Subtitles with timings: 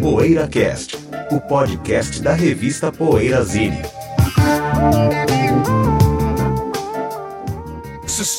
[0.00, 0.98] PoeiraCast,
[1.30, 2.92] o podcast da revista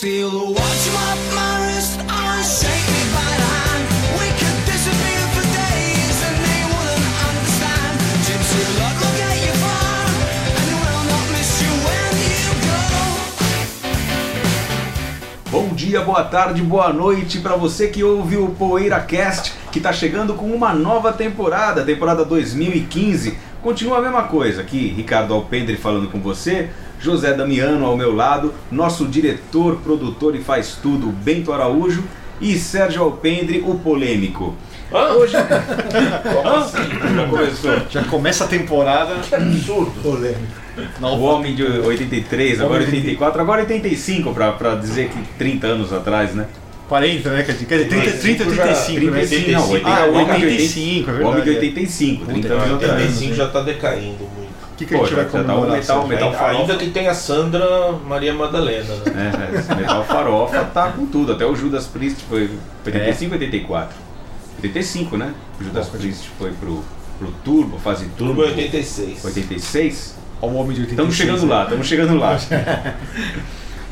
[0.05, 0.29] you
[15.49, 15.55] go.
[15.55, 20.35] Bom dia, boa tarde, boa noite para você que ouve o PoeiraCast, que está chegando
[20.35, 23.37] com uma nova temporada, temporada 2015.
[23.61, 28.53] Continua a mesma coisa aqui, Ricardo Alpendre falando com você, José Damiano ao meu lado,
[28.71, 32.05] nosso diretor, produtor e faz tudo, Bento Araújo
[32.39, 34.55] e Sérgio Alpendre, o polêmico.
[34.89, 35.35] Hoje.
[36.23, 36.77] Como assim?
[37.13, 37.81] Já começou.
[37.89, 39.15] Já começa a temporada.
[39.27, 39.91] Que absurdo.
[40.01, 40.65] Polêmico.
[41.01, 46.33] O homem de 83, agora 84, agora 85, pra, pra dizer que 30 anos atrás,
[46.33, 46.47] né?
[46.87, 47.43] 40, né?
[47.43, 48.11] Quer dizer, 30, 30
[48.45, 48.99] 35, 35,
[49.47, 49.51] né?
[49.53, 51.65] não, 80, Ah, o homem de 85, é O homem de verdade.
[51.67, 53.01] 85, 30 anos Puta, atrás.
[53.01, 54.45] 85 já tá decaindo muito.
[54.45, 55.77] O que, que a gente já- vai já tá um comemorar?
[55.77, 56.61] metal- metal- Ainda, farofa.
[56.61, 59.31] ainda que tem a Sandra Maria Madalena, né?
[59.55, 62.49] É, esse Metal Farofa tá com tudo, até o Judas Priest foi
[62.85, 63.95] 85 ou 84?
[64.61, 65.33] 85, né?
[65.59, 66.83] O Judas Priest foi pro,
[67.17, 68.33] pro Turbo, fase Turbo.
[68.35, 69.23] Turbo 86.
[69.23, 70.15] 86?
[70.41, 70.91] Ó, o homem de 86.
[70.91, 72.37] Estamos chegando lá, estamos chegando lá.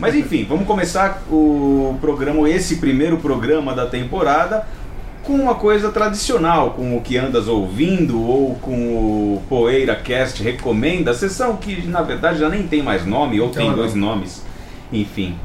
[0.04, 4.68] Mas enfim, vamos começar o programa, esse primeiro programa da temporada,
[5.24, 11.12] com uma coisa tradicional, com o que andas ouvindo ou com o Poeira Cast recomenda,
[11.12, 14.44] a sessão que na verdade já nem tem mais nome, ou tem Então, dois nomes,
[14.92, 15.38] enfim.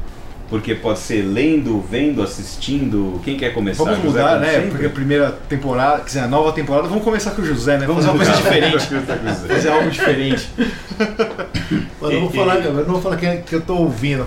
[0.49, 3.21] Porque pode ser lendo, vendo, assistindo.
[3.23, 3.83] Quem quer começar?
[3.83, 4.53] Vamos José, mudar, como né?
[4.53, 4.69] sempre?
[4.71, 7.85] Porque a primeira temporada, quer dizer, a nova temporada, vamos começar com o José, né?
[7.85, 8.87] Vamos fazer uma coisa diferente.
[9.47, 10.49] fazer algo diferente.
[12.01, 14.25] Mas eu não vou falar, eu não vou falar que, que eu estou ouvindo,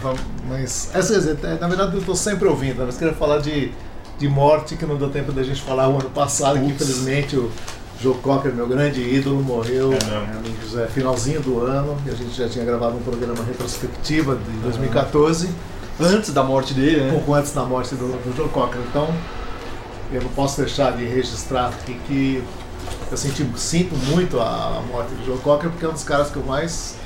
[0.49, 2.85] mas essa, é, na verdade eu estou sempre ouvindo.
[2.85, 3.73] Mas queria falar de,
[4.19, 7.51] de morte que não deu tempo da gente falar o ano passado, que infelizmente o
[8.01, 11.97] Joe Cocker, meu grande ídolo, morreu é, finalzinho do ano.
[12.05, 15.49] E a gente já tinha gravado um programa retrospectiva de 2014,
[16.07, 17.11] Antes da morte dele, um né?
[17.13, 18.81] pouco antes da morte do, do Joe Cocker.
[18.89, 19.13] Então
[20.13, 22.45] eu não posso deixar de registrar aqui que
[23.11, 26.37] eu senti, sinto muito a morte do Joe Cocker, porque é um dos caras que
[26.37, 26.97] eu mais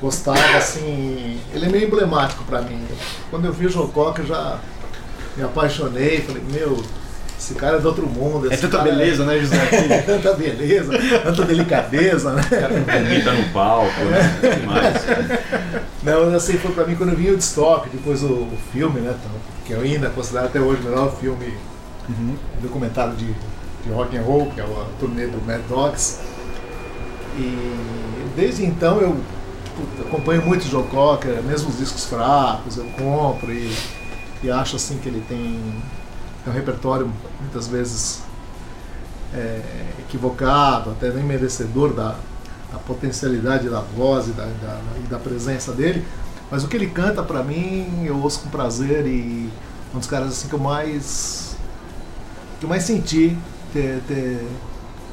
[0.00, 2.86] gostava, assim, ele é meio emblemático pra mim.
[3.30, 4.58] Quando eu vi o Joe Cocker, já
[5.36, 6.82] me apaixonei, falei, meu,
[7.38, 8.52] esse cara é do outro mundo.
[8.52, 9.56] É tanta cara beleza, né, José?
[9.94, 12.42] É tanta beleza, tanta delicadeza, né?
[12.42, 14.38] Vomita no palco, né?
[14.40, 15.04] Que mais?
[16.02, 19.00] Não, mas assim, foi pra mim quando eu vi o Woodstock, depois o, o filme,
[19.00, 19.30] né, então,
[19.64, 21.54] que eu ainda considero até hoje o melhor filme
[22.08, 22.36] Uhum.
[22.62, 26.20] documentário de, de rock and roll, que é o turnê do Mad Dogs.
[27.36, 27.76] E
[28.34, 29.16] desde então eu
[29.76, 33.70] puta, acompanho muito o Joe Cocker, mesmo os discos fracos eu compro e,
[34.42, 35.60] e acho assim que ele tem,
[36.48, 37.10] tem um repertório
[37.40, 38.22] muitas vezes
[39.34, 39.60] é,
[40.00, 42.14] equivocado, até nem merecedor da,
[42.72, 46.04] da potencialidade da voz e da, da, e da presença dele.
[46.50, 49.50] Mas o que ele canta pra mim eu ouço com prazer e
[49.94, 51.56] um dos caras assim que eu mais
[52.58, 53.36] que eu mais senti
[53.72, 54.46] ter, ter-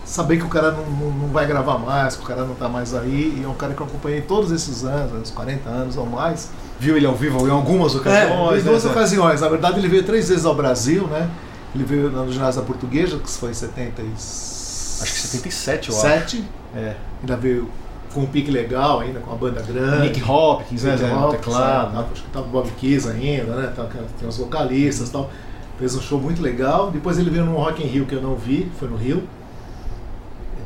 [0.05, 2.69] saber que o cara não, não, não vai gravar mais, que o cara não tá
[2.69, 5.97] mais aí, e é um cara que eu acompanhei todos esses anos, uns 40 anos
[5.97, 6.49] ou mais.
[6.79, 8.89] Viu ele ao vivo em algumas É, ocasiões, em né, duas Zé?
[8.89, 9.41] ocasiões.
[9.41, 11.29] Na verdade, ele veio três vezes ao Brasil, né?
[11.73, 15.03] Ele veio no ginásio da Portuguesa, que foi em 77.
[15.03, 16.43] Acho que 77, eu acho.
[16.75, 16.95] É.
[17.21, 17.69] Ainda veio
[18.13, 20.07] com um pique legal, ainda com uma banda grande.
[20.09, 21.03] Nick Hopkins, né, Nick?
[21.05, 21.97] No Hopkins, teclado.
[21.97, 23.73] é, Acho que tava o Bob Keys ainda, né?
[24.19, 25.29] Tem os vocalistas e tal.
[25.77, 26.91] Fez um show muito legal.
[26.91, 29.23] Depois ele veio num Rock in Rio que eu não vi, foi no Rio.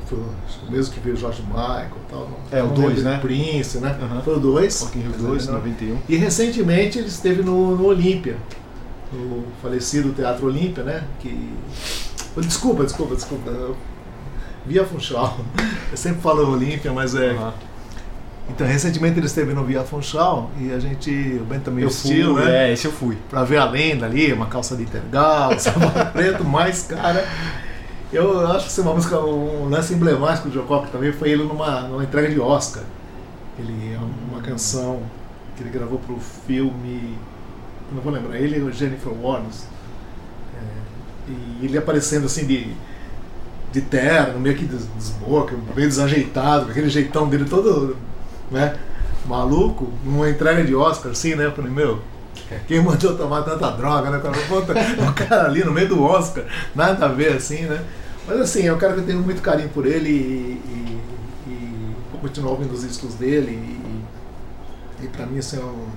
[0.09, 2.30] Que o mesmo que veio o George Michael e tal.
[2.52, 3.20] É, o Não dois, lembro, né?
[3.22, 3.96] Prince, né?
[4.02, 4.22] Aham.
[4.24, 4.81] Foi o 2.
[4.81, 5.97] Rock in Rio 2, 91.
[6.09, 8.36] E recentemente ele esteve no, no Olímpia,
[9.14, 11.03] no falecido Teatro Olímpia, né?
[11.19, 11.53] Que...
[12.38, 13.50] Desculpa, desculpa, desculpa.
[13.52, 13.78] eu-
[14.66, 15.40] Via Funchal.
[15.92, 17.30] Eu sempre falo Olímpia, mas é.
[17.31, 17.53] Aham.
[18.50, 22.09] Então, recentemente ele esteve no Via Funchal e a gente, o Ben também Eu fui,
[22.16, 22.69] vestiu, né?
[22.69, 23.16] é, esse eu fui.
[23.30, 27.28] Pra ver a lenda ali, uma calça de tergal, sapato preto, mais cara.
[28.12, 31.30] Eu acho que isso é uma música, um lance emblemático do Joe Cocker também foi
[31.30, 32.83] ele numa, numa entrega de Oscar.
[33.57, 34.00] Ele é
[34.31, 35.01] uma canção
[35.56, 37.18] que ele gravou pro filme.
[37.92, 39.68] Não vou lembrar, ele e o Jennifer Warnes.
[40.56, 42.74] É, e ele aparecendo assim de,
[43.72, 47.95] de terno, meio que des- desboca, meio desajeitado, com aquele jeitão dele todo,
[48.51, 48.75] né?
[49.28, 51.45] Maluco, numa entrega de Oscar, assim, né?
[51.45, 52.00] Eu falei, meu,
[52.68, 54.19] quem mandou tomar tanta droga, né?
[55.07, 57.83] O cara ali no meio do Oscar, nada a ver assim, né?
[58.30, 61.00] Mas assim, é um cara que eu tenho muito carinho por ele e, e,
[61.52, 65.88] e vou continuar ouvindo os discos dele e, e pra mim assim, é um-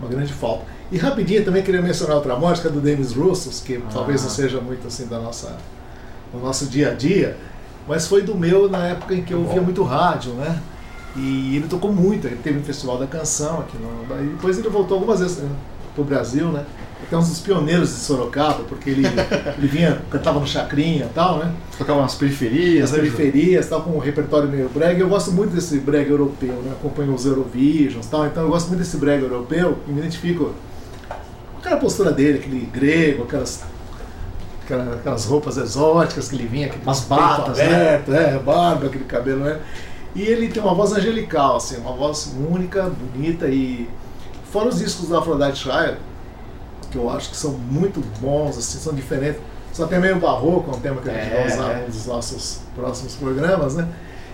[0.00, 0.64] uma grande falta.
[0.90, 4.86] E rapidinho também queria mencionar outra é do Demis Russos, que talvez não seja muito
[4.88, 5.56] assim da nossa
[6.32, 7.36] no nosso dia a dia,
[7.86, 10.60] mas foi do meu na época em que eu ouvia muito rádio, né?
[11.16, 14.06] E ele tocou muito, ele teve um festival da canção aqui no.
[14.32, 15.48] Depois ele voltou algumas vezes né,
[15.94, 16.64] pro Brasil, né?
[17.02, 19.02] Até uns dos pioneiros de Sorocaba, porque ele,
[19.58, 21.52] ele vinha, cantava no Chacrinha e tal, né?
[21.76, 22.98] Tocava nas periferias, As né?
[22.98, 25.00] Periferias, tal, com um repertório meio brega.
[25.00, 26.72] Eu gosto muito desse brega europeu, né?
[26.72, 30.52] Acompanho os Eurovisions tal, então eu gosto muito desse brega europeu e me identifico
[31.52, 33.62] com aquela postura dele, aquele grego, aquelas,
[34.64, 37.64] aquela- aquelas roupas exóticas que ele vinha, aquele As peito batas, né?
[37.66, 39.58] aberto, é, barba, aquele cabelo, né?
[40.14, 43.88] E ele tem uma voz angelical, assim, uma voz única, bonita e
[44.50, 45.96] fora os discos do Aphrodite Shire,
[46.90, 49.40] que eu acho que são muito bons, assim, são diferentes.
[49.72, 51.84] Só tem meio barroco, é um tema que a gente É, vai usar é.
[51.86, 53.86] nos nossos próximos programas, né?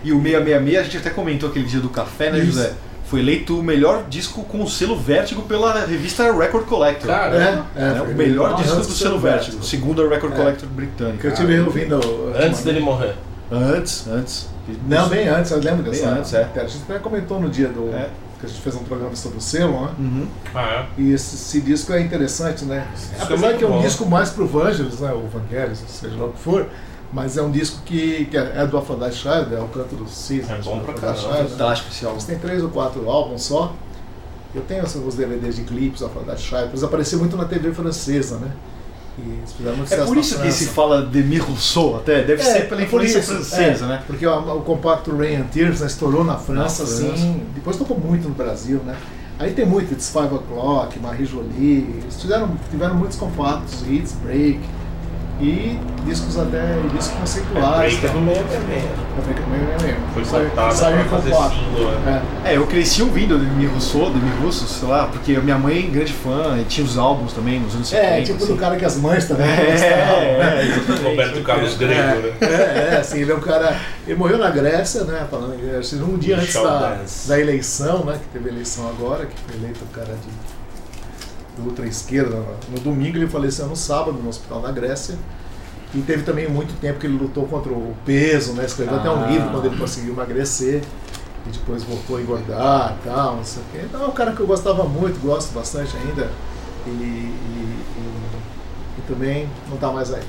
[0.03, 2.53] E o 666, a gente até comentou aquele dia do café, né, Isso.
[2.53, 2.73] José?
[3.05, 7.07] Foi eleito o melhor disco com o selo Vértigo pela revista Record Collector.
[7.07, 9.63] Cara, É, foi o melhor disco do selo Vértigo, Vértigo.
[9.63, 10.35] segundo a Record É.
[10.35, 11.17] Collector britânica.
[11.19, 11.99] Que eu tive ouvindo.
[12.37, 13.13] Antes dele morrer.
[13.49, 14.49] Antes, antes.
[14.85, 16.09] Não, bem antes, eu lembro Bem dessa.
[16.09, 16.49] antes, é.
[16.55, 17.89] A gente até comentou no dia do.
[18.37, 18.39] É.
[18.39, 19.91] Que a gente fez um programa sobre o selo, né?
[19.97, 20.27] Uhum.
[20.53, 22.87] Ah, E esse, esse disco é interessante, né?
[22.93, 23.81] disco é Apesar muito que é um bom.
[23.81, 25.11] disco mais pro Vangelis, né?
[25.13, 26.67] O Vangelis, seja lá o que for.
[27.11, 30.49] Mas é um disco que, que é do Aphrodite Shire, é o canto do Cis.
[30.49, 31.41] É bom pra caramba.
[31.41, 31.45] Né?
[31.49, 32.17] Fantástico esse álbum.
[32.17, 33.73] Eles têm três ou quatro álbuns só.
[34.53, 36.65] Eu tenho assim, os DVDs de clipes da Aphrodite Shire.
[36.65, 38.51] Eles apareciam muito na TV francesa, né?
[39.19, 42.69] Eles fizeram muito É por isso que se fala de Demi Rousseau até, deve ser
[42.69, 44.03] pela é influência isso, francesa, é, né?
[44.05, 47.13] Porque o, o compacto Rain and Tears né, estourou na França, França.
[47.13, 48.95] assim, depois tocou muito no Brasil, né?
[49.39, 54.59] Aí tem muito, It's Five O'Clock, Marie Jolie, eles tiveram, tiveram muitos compactos, Hits, Break,
[55.39, 57.93] e discos até, discos conceituais.
[57.93, 59.07] É do 666.
[59.25, 62.21] Break é meio- Foi saiu- cortada saiu pra em fazer single, né?
[62.45, 62.53] É.
[62.53, 66.13] É, eu cresci ouvindo Demi Rousseau, Demi Russo, sei lá, porque a minha mãe, grande
[66.13, 68.07] fã, e tinha os álbuns também nos anos 70.
[68.07, 68.53] É, tipo assim.
[68.53, 71.03] do cara que as mães também É, gostavam, né?
[71.05, 71.09] é.
[71.09, 72.33] Roberto Carlos Grego, né?
[72.41, 73.75] É, é, é, assim, ele é um cara.
[74.05, 75.25] Ele morreu na Grécia, né?
[75.29, 78.13] Falando em Grécia, um dia antes da, da eleição, né?
[78.13, 80.56] Que teve eleição agora, que foi eleito o cara de,
[81.65, 82.43] ultra-esquerda.
[82.69, 85.15] No domingo ele faleceu no sábado no hospital na Grécia.
[85.95, 88.65] E teve também muito tempo que ele lutou contra o peso, né?
[88.65, 89.27] Escreveu até um Ah.
[89.27, 90.81] livro quando ele conseguiu emagrecer.
[91.45, 93.81] E depois voltou a engordar e tal, não sei o quê.
[93.85, 96.29] Então é um cara que eu gostava muito, gosto bastante ainda.
[96.85, 96.93] E, e-
[97.97, 100.23] e- e também não tá mais aí.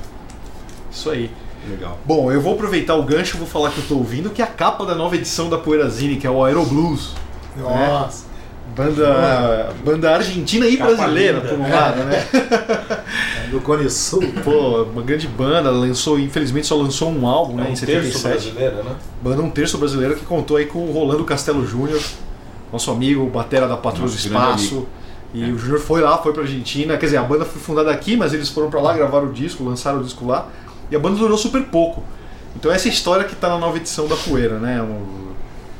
[0.89, 1.29] Isso aí.
[1.69, 1.97] Legal.
[2.05, 4.45] Bom, eu vou aproveitar o gancho e vou falar que eu tô ouvindo, que é
[4.45, 7.13] a capa da nova edição da Poeirazine, que é o Aero Blues.
[7.57, 8.23] Nossa!
[8.75, 12.25] Banda, banda argentina e brasileira, por um lado, né?
[13.51, 14.23] Do Cone Sul.
[14.43, 18.19] Pô, uma grande banda, lançou, infelizmente só lançou um álbum, né, É um em terço
[18.19, 18.29] 77.
[18.29, 18.95] brasileira, né?
[19.21, 22.01] Banda um terço brasileira que contou aí com o Rolando Castelo Júnior,
[22.71, 24.87] nosso amigo, batera da Patrulha do Espaço.
[25.33, 26.97] E o Júnior foi lá, foi pra Argentina.
[26.97, 29.63] Quer dizer, a banda foi fundada aqui, mas eles foram pra lá, gravaram o disco,
[29.63, 30.47] lançaram o disco lá.
[30.89, 32.03] E a banda durou super pouco.
[32.55, 34.79] Então essa é a história que tá na nova edição da Poeira, né?
[34.79, 35.28] Eu,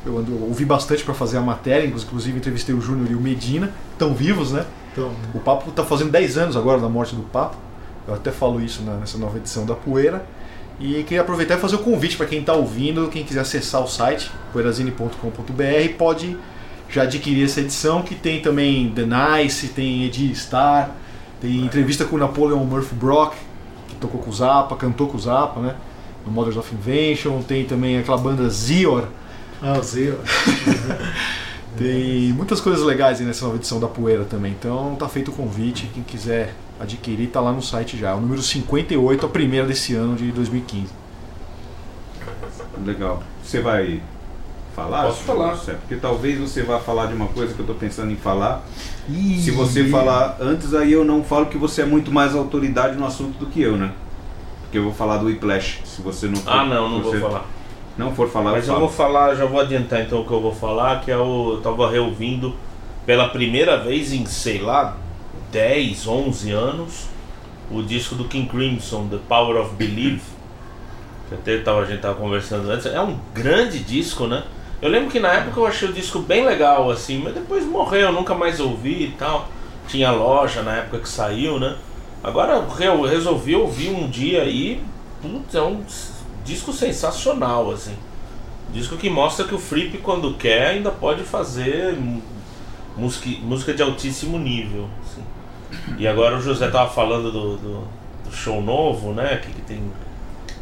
[0.06, 3.72] eu ando- ouvi bastante pra fazer a matéria, inclusive entrevistei o Júnior e o Medina,
[3.92, 4.64] estão vivos, né?
[4.92, 7.56] Então, O Papo tá fazendo 10 anos agora da morte do Papo.
[8.08, 10.24] Eu até falo isso na- nessa nova edição da Poeira.
[10.80, 13.86] E queria aproveitar e fazer o convite para quem está ouvindo, quem quiser acessar o
[13.86, 16.36] site, poeirazine.com.br, pode
[16.88, 20.90] já adquirir essa edição, que tem também The Nice, tem Eddie Star,
[21.40, 23.34] tem entrevista com o Napoleon Murphy Brock,
[23.88, 25.76] que tocou com o Zappa, cantou com o Zappa, né?
[26.26, 29.04] No Mothers of Invention, tem também aquela banda Zior,
[29.62, 30.18] ah, o Zio.
[31.76, 34.52] tem muitas coisas legais aí nessa nova edição da Poeira também.
[34.52, 35.90] Então tá feito o convite.
[35.92, 38.14] Quem quiser adquirir, tá lá no site já.
[38.14, 40.86] O número 58, a primeira desse ano de 2015.
[42.84, 43.22] Legal.
[43.42, 44.00] Você vai
[44.74, 45.02] falar?
[45.04, 45.54] Posso falar.
[45.56, 45.74] José?
[45.74, 48.62] Porque talvez você vá falar de uma coisa que eu tô pensando em falar.
[49.08, 49.40] E...
[49.42, 53.04] Se você falar antes, aí eu não falo que você é muito mais autoridade no
[53.04, 53.92] assunto do que eu, né?
[54.62, 55.80] Porque eu vou falar do Whiplash.
[55.84, 57.44] Se você não for, Ah, não, não se vou você falar.
[58.00, 60.40] Não for falar, Mas eu eu vou falar, já vou adiantar então o que eu
[60.40, 61.52] vou falar, que é o.
[61.52, 62.54] Eu tava reouvindo
[63.04, 64.96] pela primeira vez em, sei lá,
[65.52, 67.08] 10, 11 anos,
[67.70, 70.22] o disco do King Crimson, The Power of Belief.
[71.28, 72.86] Que até tava, a gente tava conversando antes.
[72.86, 74.44] É um grande disco, né?
[74.80, 78.10] Eu lembro que na época eu achei o disco bem legal, assim, mas depois morreu,
[78.12, 79.46] nunca mais ouvi e tal.
[79.86, 81.76] Tinha loja na época que saiu, né?
[82.24, 84.82] Agora eu resolvi ouvir um dia e.
[85.20, 85.82] Putz, é um
[86.44, 87.94] disco sensacional, assim.
[88.72, 91.96] Disco que mostra que o Fripp, quando quer, ainda pode fazer
[92.96, 94.88] música, música de altíssimo nível.
[95.04, 95.22] assim.
[95.98, 97.88] E agora o José tava falando do, do,
[98.24, 99.36] do show novo, né?
[99.42, 99.82] Que, que tem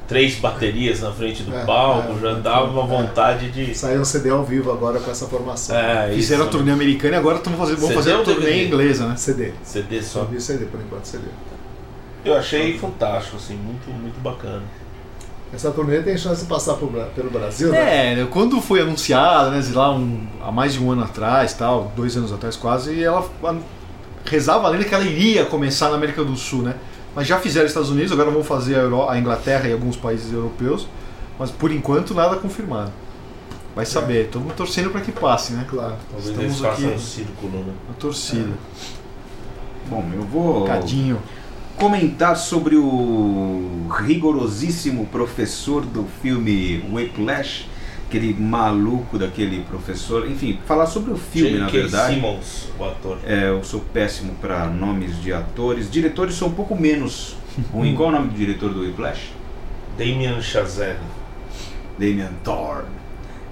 [0.06, 2.86] três baterias na frente do É, palco, é, já é, dava uma é.
[2.86, 3.74] vontade de.
[3.74, 5.76] Saiu um CD ao vivo agora com essa formação.
[5.76, 8.66] É, Fizeram a isso, turnê americana e agora fazendo, vão CD fazer a turnê DVD?
[8.66, 9.16] inglesa, né?
[9.16, 9.52] CD.
[9.62, 10.24] CD Só só.
[10.24, 11.24] vi CD por enquanto, CD.
[12.24, 14.62] Eu achei fantástico, assim, muito, muito bacana.
[15.52, 18.12] Essa turnê tem chance de passar por pelo Brasil, né?
[18.12, 21.90] É, né, quando foi anunciada, né, lá um, há mais de um ano atrás, tal,
[21.96, 23.54] dois anos atrás quase, e ela a-
[24.26, 26.74] rezava a lenda que ela iria começar na América do Sul, né?
[27.16, 29.96] Mas já fizeram nos Estados Unidos, agora vão fazer a, Euro- a Inglaterra e alguns
[29.96, 30.86] países europeus,
[31.38, 32.92] mas por enquanto nada confirmado.
[33.74, 35.64] Vai saber, todo mundo torcendo para que passe, né?
[35.68, 35.94] Claro.
[36.10, 36.84] Talvez Estamos aqui.
[36.84, 37.72] um círculo, né?
[37.90, 38.52] A torcida.
[39.88, 41.18] Bom, eu vou Cadinho.
[41.78, 47.68] Comentar sobre o rigorosíssimo professor do filme Whiplash,
[48.06, 50.28] aquele maluco daquele professor.
[50.28, 51.80] Enfim, falar sobre o filme, na J.K.
[51.80, 52.14] verdade.
[52.14, 53.18] Simmons, o ator.
[53.24, 55.90] É, eu sou péssimo para nomes de atores.
[55.90, 57.36] Diretores sou um pouco menos
[57.72, 57.94] ruim.
[57.96, 59.32] Qual é o nome do diretor do Whiplash?
[59.96, 60.98] Damien Chazelle.
[61.96, 62.98] Damien Thorne.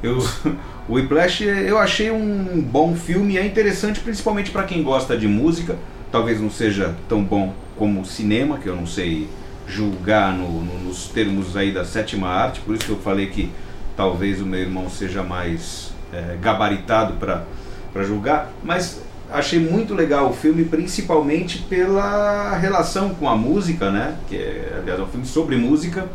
[0.02, 0.18] Eu,
[0.88, 5.76] o Whiplash eu achei um bom filme, é interessante principalmente para quem gosta de música.
[6.10, 9.28] Talvez não seja tão bom como cinema, que eu não sei
[9.68, 13.50] julgar no- no- nos termos aí da sétima arte, por isso que eu falei que
[13.96, 18.50] talvez o meu irmão seja mais é, gabaritado para julgar.
[18.62, 24.16] Mas achei muito legal o filme, principalmente pela relação com a música, né?
[24.28, 26.06] Que é, aliás, é um filme sobre música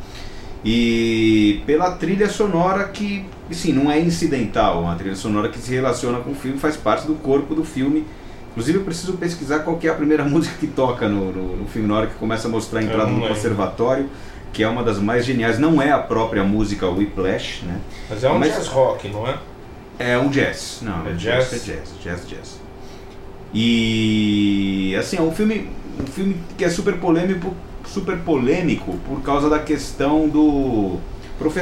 [0.63, 5.71] e pela trilha sonora que, assim, não é incidental, é uma trilha sonora que se
[5.73, 8.05] relaciona com o filme, faz parte do corpo do filme.
[8.51, 11.67] Inclusive eu preciso pesquisar qual que é a primeira música que toca no, no, no
[11.67, 13.27] filme, na hora que começa a mostrar a entrada lembro.
[13.29, 14.09] conservatório,
[14.53, 15.57] que é uma das mais geniais.
[15.59, 17.79] Não é a própria música Whiplash, né?
[18.09, 19.37] Mas é um Mas- jazz rock, não é?
[19.99, 20.79] É um jazz.
[20.81, 21.53] Não, É jazz?
[21.53, 22.59] é jazz, jazz, jazz.
[23.53, 25.69] E assim, é um filme,
[26.01, 27.53] um filme que é super polêmico,
[27.85, 30.97] super polêmico por causa da questão do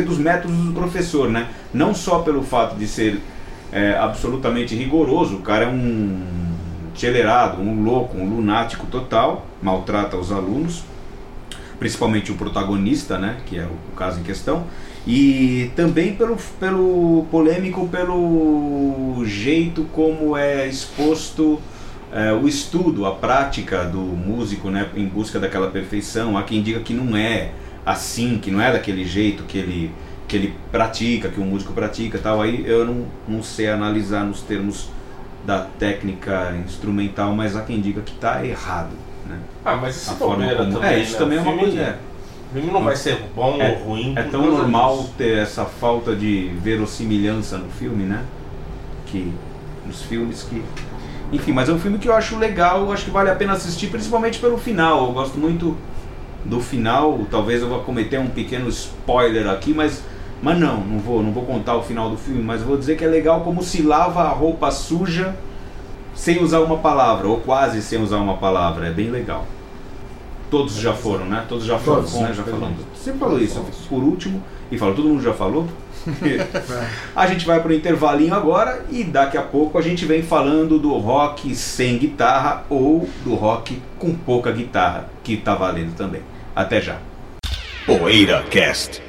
[0.06, 1.48] dos métodos do professor, né?
[1.74, 3.22] Não só pelo fato de ser
[3.72, 6.22] é, absolutamente rigoroso, o cara é um
[7.00, 10.84] acelerado, um louco, um lunático total, maltrata os alunos,
[11.80, 14.66] principalmente o protagonista, né, que é o, caso em questão,
[15.08, 21.60] e também pelo, pelo polêmico pelo jeito como é exposto
[22.12, 26.38] é, o estudo, a prática do músico, né, em busca daquela perfeição.
[26.38, 27.52] Há quem diga que não é
[27.86, 29.92] assim, que não é daquele jeito que ele
[30.28, 32.40] que ele pratica, que o músico pratica, tal.
[32.40, 34.88] Aí eu não, não sei analisar nos termos
[35.46, 38.92] da técnica instrumental, mas há quem diga que está errado,
[39.28, 39.38] né?
[39.66, 40.90] Ah, mas isso é forma bobeira como- também.
[40.90, 41.18] é, isso né?
[41.20, 41.82] também é uma filme- coisa.
[41.82, 41.98] é.
[42.50, 44.14] O filme não vai ser bom É- ou ruim.
[44.18, 45.14] É tão normal disso.
[45.18, 48.24] ter essa falta de verossimilhança no filme, né?
[49.06, 49.32] Que
[49.86, 50.64] nos filmes que.
[51.32, 53.54] Enfim, mas é um filme que eu acho legal, eu acho que vale a pena
[53.54, 55.06] assistir, principalmente pelo final.
[55.06, 55.78] Eu gosto muito
[56.44, 57.20] do final.
[57.30, 60.04] Talvez eu vá cometer um pequeno spoiler aqui, mas.
[60.42, 63.04] Mas não, não vou, não vou contar o final do filme, mas vou dizer que
[63.04, 65.36] é legal como se lava a roupa suja
[66.16, 68.88] sem usar uma palavra, ou quase sem usar uma palavra.
[68.88, 69.46] É bem legal.
[70.50, 71.46] Todos já foram, né?
[71.48, 72.34] Todos já foram, Todos, né?
[72.34, 72.60] Já todos.
[72.60, 72.80] falamos.
[72.96, 74.42] Você falou isso, por último
[74.72, 75.68] e falou, todo mundo já falou?
[77.16, 80.80] a gente vai para o intervalinho agora e daqui a pouco a gente vem falando
[80.80, 86.22] do rock sem guitarra ou do rock com pouca guitarra, que tá valendo também.
[86.56, 86.98] Até já.
[87.86, 89.09] Poeira Cast.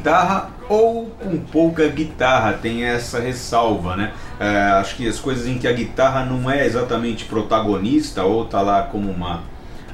[0.00, 4.12] Guitarra ou com pouca guitarra, tem essa ressalva, né?
[4.38, 8.62] É, acho que as coisas em que a guitarra não é exatamente protagonista ou tá
[8.62, 9.42] lá como uma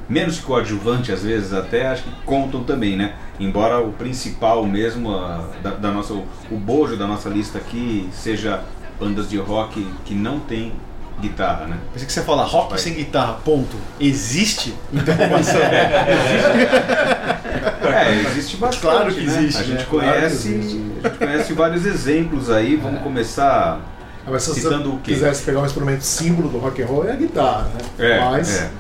[0.09, 3.15] menos que coadjuvante às vezes até acho que contam também, né?
[3.41, 8.63] Embora o principal mesmo a, da, da nossa o bojo da nossa lista aqui seja
[9.01, 10.73] bandas de rock que não tem
[11.21, 11.79] guitarra, né?
[11.93, 12.79] Pensei que você ia falar rock Vai.
[12.79, 13.77] sem guitarra, ponto.
[13.99, 14.75] Existe?
[14.93, 15.61] Interrogação.
[17.67, 18.81] É, existe bastante.
[18.83, 19.27] Claro que né?
[19.39, 19.87] existe, A gente né?
[19.89, 20.81] Claro que conhece, existe.
[21.03, 22.77] a gente conhece vários exemplos aí.
[22.77, 23.81] Vamos começar.
[24.27, 25.13] Ah, Mas se Citando você o quê?
[25.13, 27.81] quisesse pegar um instrumento símbolo do rock and roll, é a guitarra, né?
[28.11, 28.71] É, Mas, é.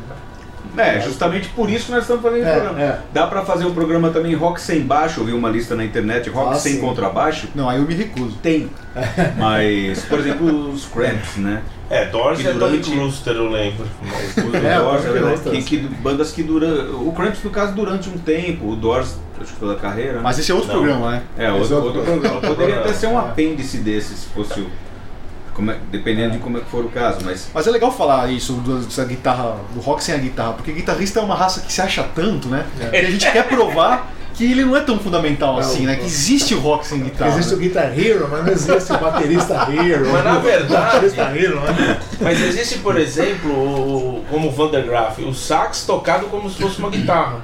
[0.78, 2.80] É, justamente por isso que nós estamos fazendo esse É, programa.
[2.82, 2.98] é.
[3.12, 6.28] Dá pra fazer um programa também rock sem baixo, eu vi uma lista na internet,
[6.28, 6.80] rock Ah, sem sim.
[6.80, 7.48] contrabaixo.
[7.54, 8.36] Não, aí eu me recuso.
[8.42, 8.68] Tem.
[9.38, 11.62] Mas, por exemplo, os Cramps, né?
[11.88, 13.86] É, Doors Que é Brewster, eu lembro.
[14.02, 15.64] Mas O É, Doors, o é verdade, Cramps.
[15.68, 17.06] que, que bandas que duram.
[17.06, 18.70] O Cramps, no caso, durante um tempo.
[18.70, 20.14] O Doors, acho que toda a carreira.
[20.14, 20.20] né?
[20.22, 20.76] Mas esse é outro Não.
[20.78, 21.22] programa, né?
[21.38, 22.40] É, Esse outro, é outro programa.
[22.40, 23.20] Poderia até ser um É.
[23.20, 24.68] apêndice desse, se fosse o.
[25.54, 27.48] como é- dependendo de como é que for o caso, mas.
[27.54, 31.20] Mas é legal falar isso do- dessa guitarra, do rock sem a guitarra, porque guitarrista
[31.20, 32.66] é uma raça que se acha tanto, né?
[32.80, 32.88] É.
[32.90, 35.96] Que a gente quer provar que ele não é tão fundamental Não, assim, né?
[35.96, 37.30] Que existe o rock sem guitarra.
[37.30, 40.12] Existe o Guitar Hero, mas não existe o baterista Hero.
[40.12, 42.00] Mas na o verdade- baterista Hero, né?
[42.20, 46.60] Mas existe, por exemplo, o, como o Van der Graaf, o sax tocado como se
[46.60, 47.40] fosse uma guitarra.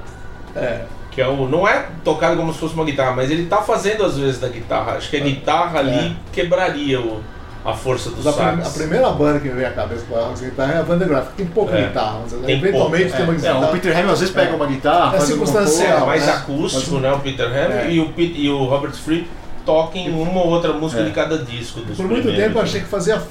[0.54, 0.82] É.
[1.10, 4.04] Que é o, não é tocado como se fosse uma guitarra, mas ele tá fazendo
[4.04, 4.92] às vezes da guitarra.
[4.92, 7.22] Acho que a guitarra ali quebraria o,
[7.64, 8.66] a força do Mas A, prim- sax.
[8.66, 11.32] a primeira banda que me veio à cabeça com a guitarra é a Gráfica.
[11.36, 11.86] Tem pouca É.
[11.86, 13.36] guitarra, mas Tem eventualmente pouco, tem uma é.
[13.36, 13.64] guitarra.
[13.64, 16.06] É, o Peter Hammill às vezes pega uma guitarra, É faz circunstancial, É coisa.
[16.06, 16.32] mais né?
[16.32, 17.12] acústico, Mas- né?
[17.12, 17.90] O Peter Hammill É.
[17.92, 19.28] e, o, Pete- e o Robert Fripp
[19.64, 21.04] tocam uma ou outra música É.
[21.04, 21.80] de cada disco.
[21.82, 22.68] Dos Por muito primeiros, tempo eu né?
[22.68, 23.22] achei que fazia.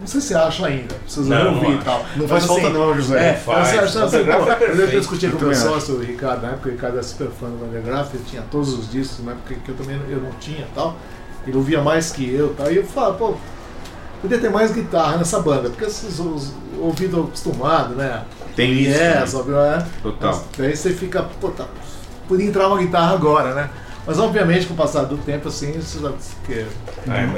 [0.00, 2.04] Não sei se acha ainda, precisa Não, não ouvir e tal.
[2.16, 3.30] Não faz falta assim, não, José.
[3.30, 3.72] É, Faz.
[3.74, 6.70] eu Van assim, pô, é eu discutia com o meu sócio, o Ricardo, na época
[6.70, 9.32] o Ricardo é super fã do Van der Graaf, ele tinha todos os discos, na
[9.32, 10.96] época que eu também eu não tinha e tal.
[11.46, 12.72] Ele ouvia mais que eu e tal.
[12.72, 13.34] E eu falava, pô,
[14.20, 18.22] podia ter mais guitarra nessa banda, porque esses, os, o ouvido acostumado, né?
[18.54, 18.90] Tem isso.
[18.90, 19.40] Yes, né?
[19.40, 19.86] óbvio, é.
[20.02, 20.32] Total.
[20.32, 21.66] Mas Daí você fica, pô, tá,
[22.28, 23.70] podia entrar uma guitarra agora, né?
[24.06, 26.12] Mas obviamente com o passar do tempo, assim, isso já-
[26.44, 26.66] que É,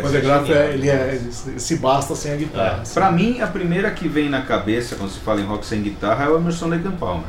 [0.02, 2.78] o der é é, ele é, ele se basta sem a guitarra.
[2.78, 2.80] É.
[2.82, 2.94] assim.
[2.94, 6.24] Pra mim, a primeira que vem na cabeça quando se fala em rock sem guitarra
[6.24, 7.26] é o Emerson Lake and Palmer.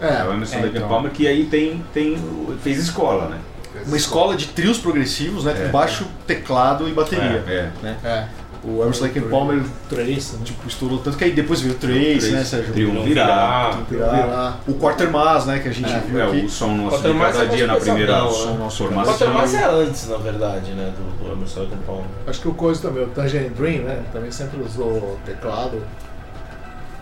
[0.00, 0.88] É, o Emerson é, Lake então.
[0.88, 2.18] Palmer que aí tem, tem
[2.62, 3.38] fez escola, né?
[3.86, 5.54] Uma escola de trios progressivos, né?
[5.56, 5.64] É.
[5.64, 7.42] Com baixo, teclado e bateria.
[7.48, 7.70] É.
[7.82, 8.28] Né?
[8.64, 10.40] O Emerson Lake and Palmer Trace, né?
[10.44, 12.72] tipo, estourou tanto que aí depois veio o Trace, né, Sérgio?
[12.72, 13.80] Triunvirar.
[13.90, 14.60] Virar.
[14.68, 16.44] O Quartermass, né, que a gente É, viu É, aqui.
[16.44, 18.58] o som nosso de cada é dia na primeira pesadão, som, né?
[18.58, 19.32] Quanto formação.
[19.34, 20.92] mais é antes, na verdade, né?
[20.96, 22.04] Do, do Emerson Lake and Palmer.
[22.26, 23.98] Acho que o Coisa também, o Tangerine Dream, né?
[24.12, 25.82] Também sempre usou teclado.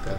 [0.07, 0.13] É,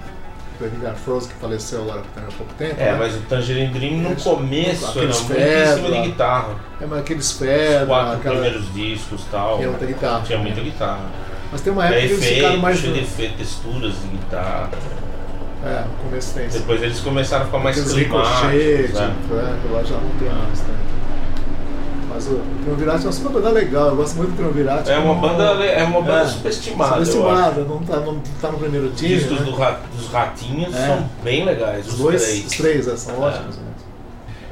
[0.60, 2.75] Foi o Richard Frost que faleceu agora há pouco tempo.
[2.80, 2.97] É, né?
[2.99, 6.56] mas o Tangerine Dream no Eles- começo era aqueles muito em cima de guitarra.
[6.80, 8.36] É, mas aqueles Os pedra, quatro aquela.
[8.36, 9.58] primeiros discos e tal.
[9.58, 10.21] Tinha muita guitarra.
[10.23, 11.31] Tinha muita guitarra.
[11.51, 12.77] Mas tem uma É época que eles ficaram mais.
[12.79, 14.69] cheio de efeito, texturas de guitarra.
[15.63, 16.47] É, no começo tem.
[16.47, 18.41] Depois eles começaram a ficar mais Aqueles climáticos.
[18.51, 19.15] ricochetes, né?
[19.31, 20.75] é, que lá já não tem mais, né?
[22.13, 24.89] Mas o Triunvirate é uma super banda legal, eu gosto muito do Triunvirate.
[24.91, 26.97] É uma como- banda, é uma banda É, subestimada.
[26.97, 28.95] eu Subestimada, não tá, não tá no primeiro acho.
[28.95, 29.15] Os time.
[29.15, 29.45] discos né?
[29.45, 30.87] do ra- dos ratinhos É.
[30.87, 32.45] são bem legais, Os os, dois, três.
[32.47, 33.57] os três, é, são ótimos.
[33.57, 33.63] né?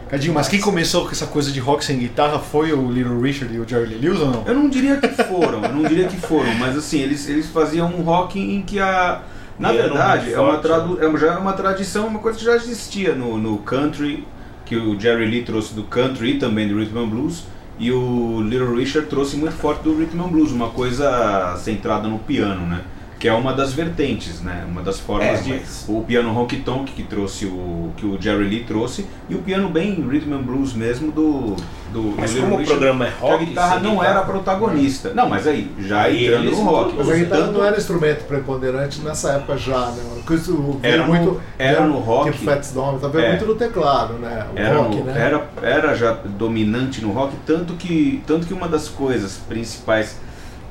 [0.10, 3.54] Cadinho, mas quem começou com essa coisa de rock sem guitarra foi o Little Richard
[3.54, 4.43] e o Jerry Lee Lewis ou não?
[4.48, 7.88] Eu não diria que foram, eu não diria que foram, mas assim, eles, eles faziam
[7.88, 9.22] um rock em que a.
[9.60, 12.45] Na E verdade, é uma, forte, tradu- é já é uma tradição, uma coisa que
[12.45, 14.26] já existia no, no country,
[14.65, 17.43] que o Jerry Lee trouxe do country e também do rhythm and blues,
[17.78, 22.19] e o Little Richard trouxe muito forte do rhythm and blues, uma coisa centrada no
[22.19, 22.82] piano, né?
[23.19, 24.65] Que é uma das vertentes, né?
[24.65, 25.49] Uma das formas É, de.
[25.51, 27.91] mas- O piano honky tonk que trouxe o.
[27.97, 31.55] que o Jerry Lee trouxe, e o piano bem rhythm and blues mesmo do.
[31.91, 34.19] do Mas do como o Richard, programa é que rock, a guitarra não guitarra- era
[34.19, 35.13] a protagonista.
[35.13, 36.93] Não, mas aí, já entrando no rock.
[36.95, 40.03] Mas a guitarra Tanto- não era instrumento preponderante nessa época já, né?
[40.15, 41.41] Porque isso Era veio no- muito.
[41.58, 42.32] era no rock.
[42.32, 43.29] Tipo Fats Domino, veio É.
[43.32, 44.45] muito no teclado, né?
[44.55, 45.13] O era, rock, no- né?
[45.17, 50.17] era, era já dominante no rock, tanto que, tanto que uma das coisas principais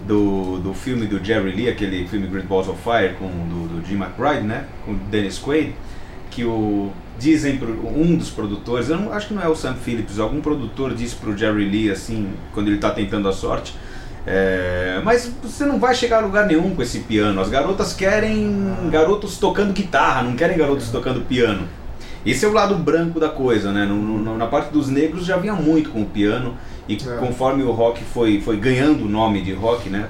[0.06, 3.86] do, do filme do Jerry Lee, aquele filme Great Balls of Fire com do, do
[3.86, 5.74] Jim McBride, né, com Dennis Quaid,
[6.30, 7.58] que o dizem
[7.96, 11.16] um dos produtores, eu não, acho que não é o Sam Phillips, algum produtor disse
[11.16, 13.74] pro Jerry Lee assim, quando ele está tentando a sorte,
[14.24, 17.40] é, mas você não vai chegar a lugar nenhum com esse piano.
[17.40, 21.66] As garotas querem garotos tocando guitarra, não querem garotos tocando piano.
[22.26, 23.86] Esse é o lado branco da coisa, né?
[23.86, 26.54] No- no- na parte dos negros já vinha muito com o piano
[26.88, 27.16] e É.
[27.18, 30.06] conforme o rock foi, foi ganhando o nome de rock, né?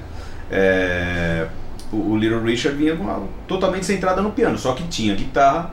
[0.51, 1.45] é,
[1.91, 5.71] o, o Little Richard vinha com uma- totalmente centrada no piano, só que tinha guitarra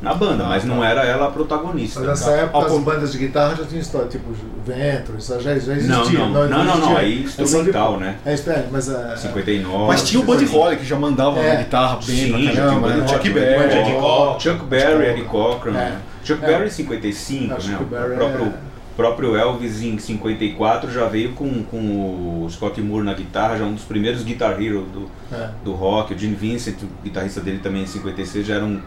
[0.00, 1.98] na banda, mas não era ela a protagonista.
[2.00, 4.26] Mas nessa época as bandas de guitarra já tinham história, tipo
[4.64, 5.88] Ventro, isso já, já existia.
[5.88, 6.98] Não, não, não, não, não, existia.
[6.98, 8.16] aí É instrumental, né?
[8.24, 9.86] É, é, mas é, 59.
[9.88, 11.54] Mas tinha o Buddy Holly que já mandava É.
[11.54, 12.94] na guitarra bem Sim, já tinha o né?
[12.96, 14.40] Buddy Chuck Berry.
[14.40, 15.76] Chuck Berry, Eddie Cochran.
[15.76, 15.92] É.
[16.22, 16.46] Chuck É.
[16.46, 17.78] Berry 55, Acho né?
[17.80, 18.67] o próprio é-
[18.98, 23.72] próprio Elvis em 54 já veio com, com o Scott Moore na guitarra, já um
[23.74, 25.50] dos primeiros Guitar Hero do, É.
[25.64, 26.12] do rock.
[26.14, 28.82] O Gene Vincent, o guitarrista dele também em 56, já eram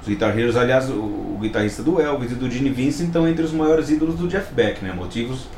[0.00, 0.56] os Guitar Heroes.
[0.56, 4.14] Aliás, o, o guitarrista do Elvis e do Gene Vincent estão entre os maiores ídolos
[4.14, 4.92] do Jeff Beck, né?
[4.94, 5.48] Motivos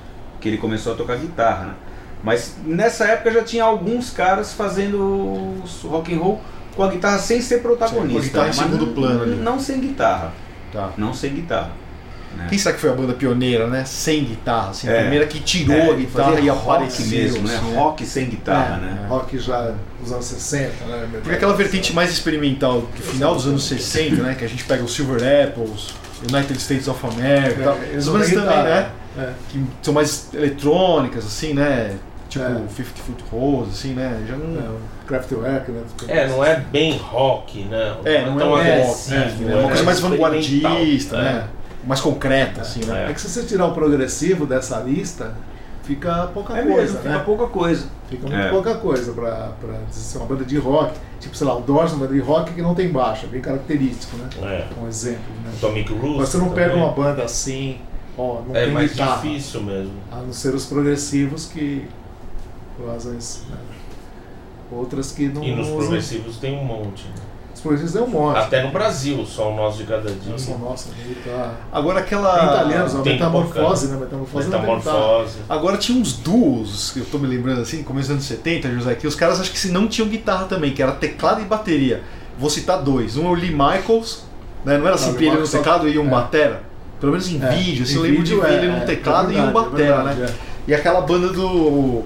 [0.40, 1.72] que ele começou a tocar guitarra, né?
[2.24, 6.40] Mas nessa época já tinha alguns caras fazendo rock and roll
[6.74, 8.22] com a guitarra sem ser protagonista.
[8.22, 8.50] Sim, com a guitarra né?
[8.50, 9.34] em segundo não- plano ali.
[9.36, 10.32] Não sem guitarra.
[10.72, 10.90] Tá.
[10.96, 11.70] Não sem guitarra.
[12.38, 12.46] Né?
[12.48, 13.84] Quem será que foi a banda pioneira, né?
[13.84, 15.00] Sem guitarra, assim, a É.
[15.00, 17.56] primeira que tirou É, a guitarra e rock apareceu mesmo, né?
[17.56, 19.06] assim, Rock sem guitarra, É, né?
[19.08, 21.08] Rock já dos anos 60, né?
[21.12, 24.34] Porque aquela vertente mais experimental do final dos anos 60, né?
[24.38, 25.88] Que a gente pega o Silver Apples,
[26.32, 27.74] United States of America, tal.
[27.76, 28.90] É, eles As não bandas também, né?
[29.18, 29.30] É.
[29.48, 31.96] Que são mais eletrônicas, assim, né?
[32.28, 32.48] Tipo É.
[32.68, 34.22] 50 Foot Rose, assim, né?
[34.28, 34.60] Já não.
[34.60, 34.68] É,
[35.06, 35.80] Kraftwerk, né?
[36.08, 37.96] É, não é bem rock, né?
[38.04, 39.52] É, não é tão um rock, agressivo, né?
[39.52, 41.22] É uma coisa mais vanguardista, É.
[41.22, 41.44] né?
[41.88, 43.10] Mais concreta, assim, né?
[43.10, 45.34] É que se você tirar o progressivo dessa lista,
[45.84, 47.12] fica pouca É coisa, mesmo, né?
[47.12, 47.86] fica pouca coisa.
[48.10, 48.50] Fica muito É.
[48.50, 50.92] pouca coisa pra, pra dizer ser uma banda de rock.
[51.18, 53.28] Tipo, sei lá, o Doors é uma banda de rock que não tem baixo, é
[53.30, 54.28] bem característico, né?
[54.42, 54.80] É.
[54.82, 55.50] Um exemplo, né?
[55.56, 56.84] Atomic Rooster Mas você não pega também.
[56.84, 57.78] uma banda assim,
[58.16, 59.22] ó, não É tem mais guitarra.
[59.22, 59.92] difícil mesmo.
[60.12, 61.86] A não ser os progressivos que.
[62.76, 63.42] por razões.
[63.50, 63.56] Né?
[64.70, 65.42] Outras que não.
[65.42, 67.06] E nos usam- progressivos tem um monte.
[67.08, 67.14] né?
[67.64, 68.38] Os é um monte.
[68.38, 70.34] Até no Brasil, só o nosso de cada dia.
[70.58, 71.54] Nossa, guitarra.
[71.72, 72.44] Agora Tem aquela.
[72.44, 73.96] italianos, a tem metamorfose, né?
[73.98, 74.76] Metamorfose tem guitarra.
[74.76, 75.38] Metamorfose.
[75.48, 78.94] Agora tinha uns duos, que eu tô me lembrando assim, começo dos anos 70, José,
[78.94, 82.02] que os caras acho que se não tinham guitarra também, que era teclado e bateria.
[82.38, 83.16] Vou citar dois.
[83.16, 84.24] Um é o Lee Michaels,
[84.64, 84.78] né?
[84.78, 86.10] Não era Não, sempre Lee ele no teclado e um é.
[86.10, 86.62] batera.
[87.00, 88.70] Pelo menos em É, vídeo, assim, em eu lembro de vídeo ver é, ele é,
[88.78, 90.34] num teclado é e um verdade, é batera, verdade, né?
[90.66, 92.04] E aquela banda do.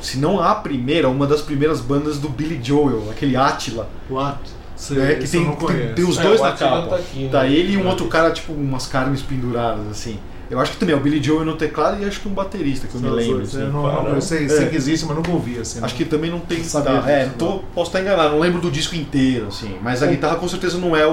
[0.00, 4.38] Se não a primeira, uma das primeiras bandas do Billy Joel, aquele Attila, What?
[4.82, 5.14] Sei, né?
[5.14, 6.86] Que tem, não tem, tem os É, dois o na capa.
[6.88, 7.28] tá aqui, né?
[7.30, 7.88] Tá ele e um É.
[7.90, 10.18] outro cara, tipo, umas carnes penduradas, assim.
[10.50, 12.86] Eu acho que também é o Billy Joel no teclado e acho que um baterista,
[12.88, 13.42] que eu me São os lembro.
[13.42, 13.60] assim.
[13.60, 14.48] eu, não, não, eu sei, É.
[14.48, 15.78] sei que existe, mas nunca ouvi assim.
[15.82, 15.98] Acho não.
[15.98, 17.10] que também não tem Não guitarra.
[17.10, 17.58] É, disso, tô- não.
[17.74, 19.78] posso estar enganado, não lembro do disco inteiro, assim.
[19.80, 21.12] Mas a guitarra com certeza não é o,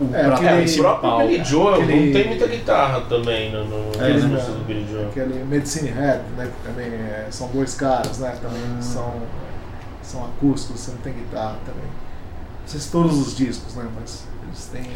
[0.00, 3.64] o É, aquele- É, o próprio Billy Joel Aquele- não tem muita guitarra também no,
[3.66, 4.28] no, É, nas né?
[4.30, 5.08] músicas do Billy Joel.
[5.08, 6.50] Aquele Medicine Head, né?
[6.62, 8.34] Que também é- são dois caras, né?
[8.42, 8.82] Também Ah.
[8.82, 9.14] são,
[10.02, 11.84] são acústicos, você não tem guitarra também.
[12.66, 13.84] Não sei se todos os discos, né?
[13.94, 14.90] Mas eles têm.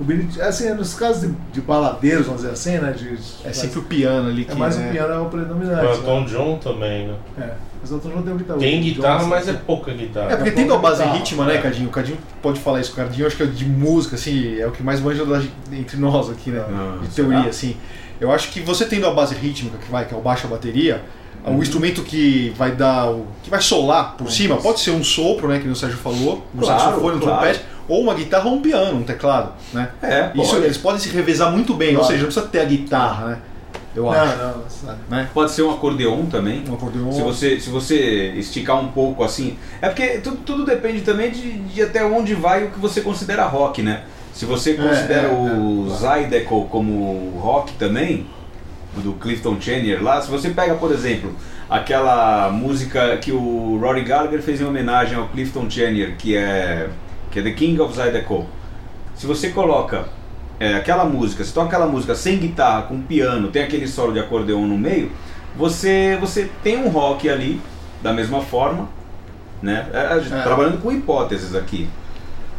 [0.00, 2.92] O Billy, assim, nos casos de, de baladeiros, vamos dizer assim, né?
[2.92, 4.88] De, É sempre o piano ali que É mais né?
[4.88, 5.84] o piano é o O predominante.
[5.84, 6.26] Elton né?
[6.26, 7.14] John também, né?
[7.38, 7.52] É.
[7.82, 8.58] Mas o Elton John tem guitarra.
[8.58, 10.32] Tem o guitarra, John, mas é assim, pouca guitarra.
[10.32, 11.58] É porque É tendo a pouca base guitarra, ritma, né, é.
[11.58, 11.88] Cadinho?
[11.88, 12.92] O Cadinho pode falar isso.
[12.92, 15.98] O Cadinho acho que é de música, assim, é o que mais manja da, entre
[15.98, 16.64] nós aqui, né?
[16.66, 17.50] Ah, de teoria, será?
[17.50, 17.76] assim.
[18.18, 20.50] Eu acho que você tendo a base rítmica, que vai, que é o baixo a
[20.50, 21.02] bateria,
[21.46, 21.58] Uhum.
[21.58, 23.26] o instrumento que vai dar o.
[23.42, 25.58] que vai solar por cima, pode ser um sopro, né?
[25.60, 27.40] Que o Sérgio falou, um Claro, saxofone, um claro.
[27.40, 29.90] trompete, ou uma guitarra ou um piano, um teclado, né?
[30.02, 30.64] É, Isso pode.
[30.64, 32.06] eles podem se revezar muito bem, ou Claro.
[32.08, 33.38] seja, não precisa ter a guitarra, né?
[33.94, 34.36] Eu Não, acho.
[34.36, 34.98] não, sabe.
[35.08, 35.28] Né?
[35.32, 36.62] Pode ser um acordeon também.
[36.68, 37.10] Um acordeon.
[37.12, 39.56] Se você, se você esticar um pouco assim.
[39.80, 43.46] É porque tudo, tudo depende também de, de até onde vai o que você considera
[43.46, 44.02] rock, né?
[44.34, 48.26] Se você considera é, o é, Zydeco como rock também,
[49.00, 51.34] do Clifton Chenier lá, se você pega, por exemplo,
[51.68, 56.88] aquela música que o Rory Gallagher fez em homenagem ao Clifton Chenier, que é,
[57.30, 58.46] que é The King of Zydeco.
[59.14, 60.06] Se você coloca
[60.58, 64.20] é, aquela música, se toca aquela música sem guitarra, com piano, tem aquele solo de
[64.20, 65.10] acordeon no meio,
[65.56, 67.60] você, você tem um rock ali,
[68.02, 68.88] da mesma forma,
[69.62, 69.86] né?
[69.92, 70.42] É, gente tá É.
[70.42, 71.88] Trabalhando com hipóteses aqui.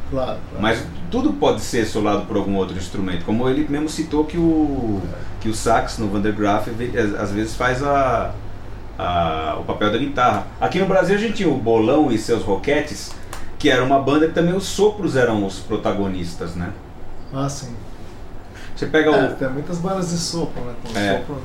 [0.10, 0.38] Claro.
[0.50, 0.62] claro.
[0.62, 3.26] Mas tudo pode ser solado por algum outro instrumento.
[3.26, 5.02] Como ele mesmo citou que o,
[5.42, 6.68] que o sax no Van der Graaf
[7.20, 8.32] às- vezes faz a,
[8.98, 10.48] a- o papel da guitarra.
[10.60, 13.12] Aqui no Brasil a gente tinha o Bolão e seus Roquetes,
[13.60, 16.70] que era uma banda que também os sopros eram os protagonistas, né?
[17.34, 17.76] Ah, sim.
[18.76, 19.36] Você pega É, o.
[19.36, 20.74] tem muitas bandas de sopro, né?
[20.84, 21.18] Com É.
[21.18, 21.42] sopro, né?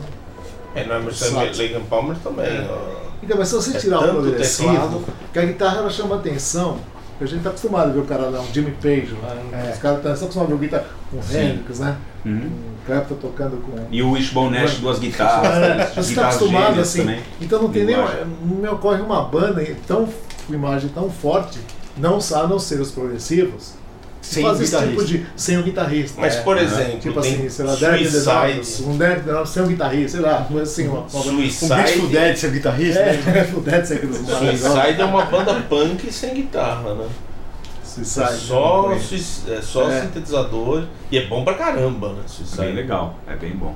[0.74, 1.58] É, Emerson Sax.
[1.58, 2.46] Lake and Palmer também.
[2.46, 2.66] É.
[2.70, 3.02] ó.
[3.22, 5.04] Então, mas se você É tirar o progressivo, teclado.
[5.32, 6.78] que a guitarra ela chama atenção,
[7.22, 9.72] a gente tá acostumado a ver o cara lá, um Jimmy Page lá, É.
[9.72, 11.20] os caras estão acostumados a ver o guitarra com o.
[11.36, 11.96] Hendrix, né?
[12.24, 12.32] Uhum.
[12.32, 13.72] Um Clapton tocando com...
[13.90, 15.84] E o Wishbone Nash, duas guitarras, É, né?
[15.86, 17.20] você está guitarras acostumado assim, também.
[17.40, 20.08] então não tem nem, não me ocorre uma banda tão
[20.46, 21.58] com imagem tão forte,
[21.96, 23.74] não a não ser os progressivos,
[24.22, 25.18] Sem faz esse tipo guitarrista.
[25.18, 26.20] de sem o guitarrista.
[26.20, 26.40] Mas, É.
[26.42, 26.62] por né?
[26.62, 28.82] exemplo, Tipo tem assim, sei lá, Dogs, Suicide.
[28.88, 32.06] um Derek the Dogs sem o guitarrista, sei lá, coisa assim, uma, uma Um Suicide.
[32.10, 33.22] Dead, ser guitarrista, né?
[33.26, 37.06] É, o Dead Second Suicide é uma banda punk sem guitarra, né?
[37.84, 38.24] Suicide.
[38.24, 39.00] É só, né?
[39.58, 40.00] é só É.
[40.02, 40.84] sintetizador.
[41.10, 42.20] E é bom pra caramba, né?
[42.24, 42.60] É Suicide.
[42.62, 43.74] bem legal, é bem bom.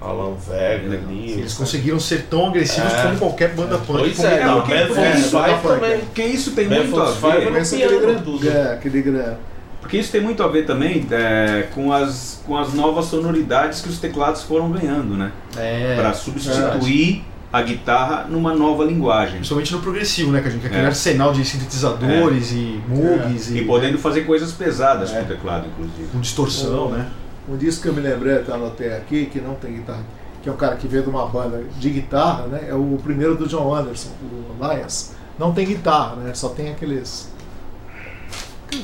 [0.00, 1.30] Alan Vega ali.
[1.32, 3.02] Eles conseguiram ser tão agressivos É.
[3.02, 3.98] como qualquer banda punk.
[4.00, 4.46] Pois é, guitarra.
[4.50, 5.98] não, porque- porque Five dá pra- também.
[6.00, 7.28] Porque isso tem muito a ver.
[7.28, 8.48] era- Conhece piano aquele grande, tudo.
[8.50, 9.36] é, aquele grande,
[9.82, 13.88] Porque isso tem muito a ver também é, com, as, com as novas sonoridades que
[13.90, 15.30] os teclados foram ganhando, né?
[15.56, 15.96] É.
[15.96, 19.34] Para substituir a guitarra numa nova linguagem.
[19.36, 20.40] Principalmente no progressivo, né?
[20.40, 20.86] Que a gente tem aquele É.
[20.86, 25.18] arsenal de sintetizadores e mugs e, E podendo fazer coisas pesadas É.
[25.18, 26.08] com o teclado, inclusive.
[26.12, 27.08] com distorção, né?
[27.48, 30.00] Um disco que eu me lembrei, até anotei aqui, que não tem guitarra,
[30.42, 32.66] que é um cara que veio de uma banda de guitarra, né?
[32.68, 35.10] É o primeiro do John Anderson, o Lions.
[35.38, 36.32] Não tem guitarra, né?
[36.34, 37.31] Só tem aqueles.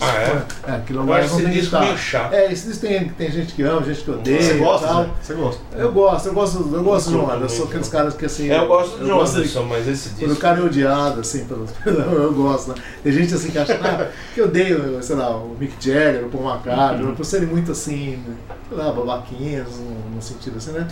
[0.01, 0.71] Ah, é?
[0.71, 1.85] É, aquilo Eu lá não tem disco guitarra.
[1.87, 2.33] meio chato.
[2.33, 4.43] É, esse disco tem, tem gente que ama, gente que odeia.
[4.43, 5.07] Você gosta, tal.
[5.23, 5.61] Você gosta?
[5.77, 7.57] Eu gosto, eu gosto, eu gosto John curto Anderson.
[7.57, 8.51] Sou aqueles caras que assim.
[8.51, 10.41] É, eu gosto John de- Anderson, mas esse Quando o disco.
[10.41, 12.75] cara é odiado, assim, pelos, eu gosto, né?
[13.03, 16.45] Tem gente assim que acha ah, que odeio, sei lá, o Mick Jagger, o Paul
[16.55, 17.15] McCartney, Uhum.
[17.15, 18.23] por serem muito assim,
[18.69, 20.87] sei lá, babaquinhas, no, no sentido assim, né?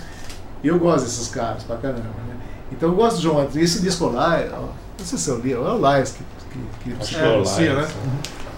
[0.65, 2.37] E eu gosto desses caras pra caramba, né?
[2.73, 3.59] Então eu gosto do John Anderson.
[3.59, 4.39] E esse disco lá,
[4.99, 6.25] não sei se eu li, é o Lies que,
[6.83, 7.89] que, que que é pronuncia, Lions, né?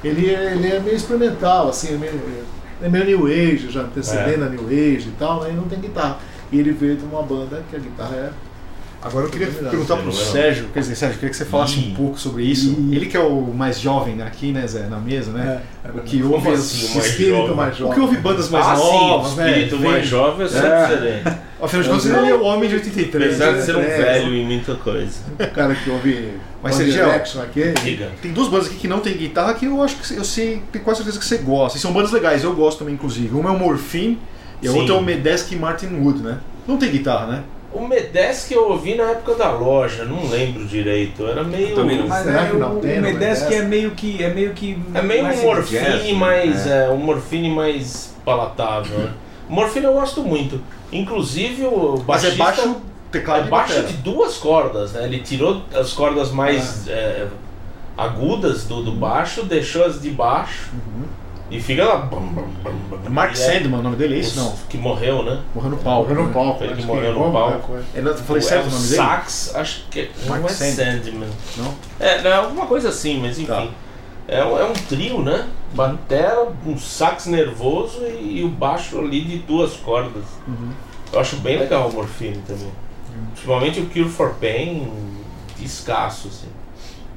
[0.04, 2.20] Ele, é- ele é meio experimental, assim, é meio,
[2.82, 4.46] é meio New Age, já antecedendo É.
[4.46, 5.50] a New Age e tal, né?
[5.50, 6.18] E não tem guitarra.
[6.52, 8.30] E ele veio de uma banda que a guitarra é
[9.00, 10.12] Agora eu queria perguntar pro Fenomenal.
[10.12, 11.90] Sérgio, quer dizer, Sérgio, eu queria que você falasse Ih.
[11.92, 12.70] um pouco sobre isso.
[12.70, 12.96] Ih.
[12.96, 15.62] Ele que é o mais jovem né, aqui, né, Zé, na mesa, né?
[15.84, 17.54] É, é o que Como ouve assim, as- o mais espírito jovem?
[17.54, 19.50] mais o que ouve bandas mais ah, novas, sim, o né?
[19.50, 20.86] espírito mais jovem é sempre É.
[20.86, 21.38] diferente.
[21.60, 23.26] Afinal de contas, ele é o homem de 83.
[23.34, 23.58] Apesar né?
[23.58, 25.18] de ser um É, velho em muita coisa.
[25.38, 26.32] O cara que ouve
[26.62, 26.76] Mas.
[26.78, 28.10] Diga.
[28.20, 30.84] Tem duas bandas aqui que não tem guitarra que eu acho que eu sei, tenho
[30.84, 31.78] quase certeza que você gosta.
[31.78, 33.34] E são bandas legais, eu gosto também, inclusive.
[33.36, 34.18] Uma é o Morphine
[34.60, 34.78] e a Sim.
[34.80, 36.38] outra é o Medesk Martin Wood, né?
[36.66, 37.42] Não tem guitarra, né?
[37.72, 41.26] O Medesk eu ouvi na época da loja, não lembro direito.
[41.26, 41.74] Era meio.
[41.74, 43.52] Também não, mas Será é, que não o, tem o Medesk Medesk?
[43.52, 46.12] é meio que é meio que É meio mais um morfine né?
[46.14, 46.66] mais.
[46.66, 46.86] É.
[46.86, 49.12] É, um morfine mais palatável, né?
[49.48, 50.60] O morfine eu gosto muito.
[50.90, 52.34] Inclusive o Mas baixista.
[52.34, 52.76] é baixo,
[53.12, 55.04] teclado é e baixo de duas cordas, né?
[55.04, 56.92] Ele tirou as cordas mais Ah.
[56.92, 57.26] é,
[57.98, 60.70] agudas do, do baixo, deixou as de baixo
[61.50, 61.96] e fica lá.
[61.96, 62.40] bum, bum.
[62.40, 63.10] Uhum.
[63.10, 64.36] Mark E é- Sandman, o nome dele é esse?
[64.36, 64.54] Não.
[64.68, 65.40] Que morreu, né?
[65.54, 66.08] Morreu no palco.
[66.08, 66.34] Morreu no né?
[66.34, 66.64] palco.
[66.64, 67.76] Ele acho morreu no palco.
[67.94, 68.96] Ele, eu falei é certo o o nome dele?
[68.96, 71.02] sax, acho que Mark não é Sandman.
[71.02, 71.28] Sandman.
[71.56, 71.74] Não?
[71.98, 73.46] É, não, alguma coisa assim, mas enfim.
[73.46, 73.68] Tá.
[74.28, 75.48] É, um, é um trio, né?
[75.72, 80.24] Batera, um sax nervoso e, e o baixo ali de duas cordas.
[80.46, 80.70] Uhum.
[81.10, 82.70] Eu acho bem legal o Morphine também.
[83.32, 84.86] Principalmente o Cure for Pain,
[85.58, 86.48] escasso, assim.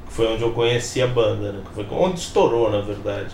[0.07, 1.59] Que foi onde eu conheci a banda, né?
[1.67, 3.31] Que foi onde estourou, na verdade.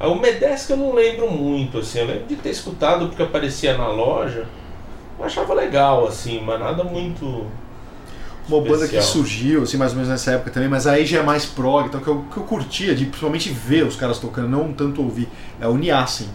[0.00, 1.98] Aí o Medesk eu não lembro muito, assim.
[1.98, 4.46] Eu lembro de ter escutado porque aparecia na loja.
[5.18, 7.46] Eu achava legal, assim, mas nada muito.
[8.48, 9.02] Uma banda que especial.
[9.02, 12.00] surgiu, assim, mais ou menos nessa época também, mas aí já é mais prog, então
[12.00, 15.28] que eu, que eu curtia de principalmente ver os caras tocando, não tanto ouvir.
[15.60, 16.28] É o Niacin,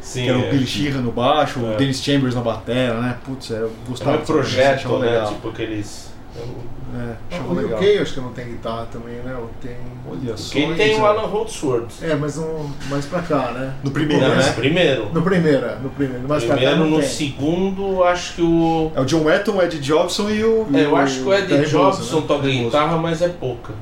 [0.00, 0.50] Sim, que era o é.
[0.50, 1.74] Billy Sheehan no baixo, É.
[1.74, 3.16] o Dennis Chambers na batera, né?
[3.24, 5.06] Putz, é, eu É gostava um dessa banda, projeto, achava né?
[5.10, 5.28] legal.
[5.32, 6.13] Tipo aqueles.
[6.36, 7.78] É, achava O legal.
[7.80, 9.34] UK acho que não tem guitarra também, né?
[9.36, 9.76] Ou tem...
[10.08, 10.52] Olha só.
[10.52, 12.02] Quem tem o Alan Holdsworth.
[12.02, 13.72] É, mas um, mais pra cá, né?
[13.82, 14.52] No primeiro, Não, né?
[14.52, 15.08] primeiro.
[15.12, 16.28] No primeiro, é, no primeiro.
[16.28, 17.08] Mais pra cá Primeiro, não no tem.
[17.08, 18.92] segundo, acho que o.
[18.94, 20.66] É o John Wetton, o Ed Jobson e o.
[20.72, 22.24] É, eu acho que o Ed Terry Jobson né?
[22.28, 23.72] toca guitarra, mas é pouca.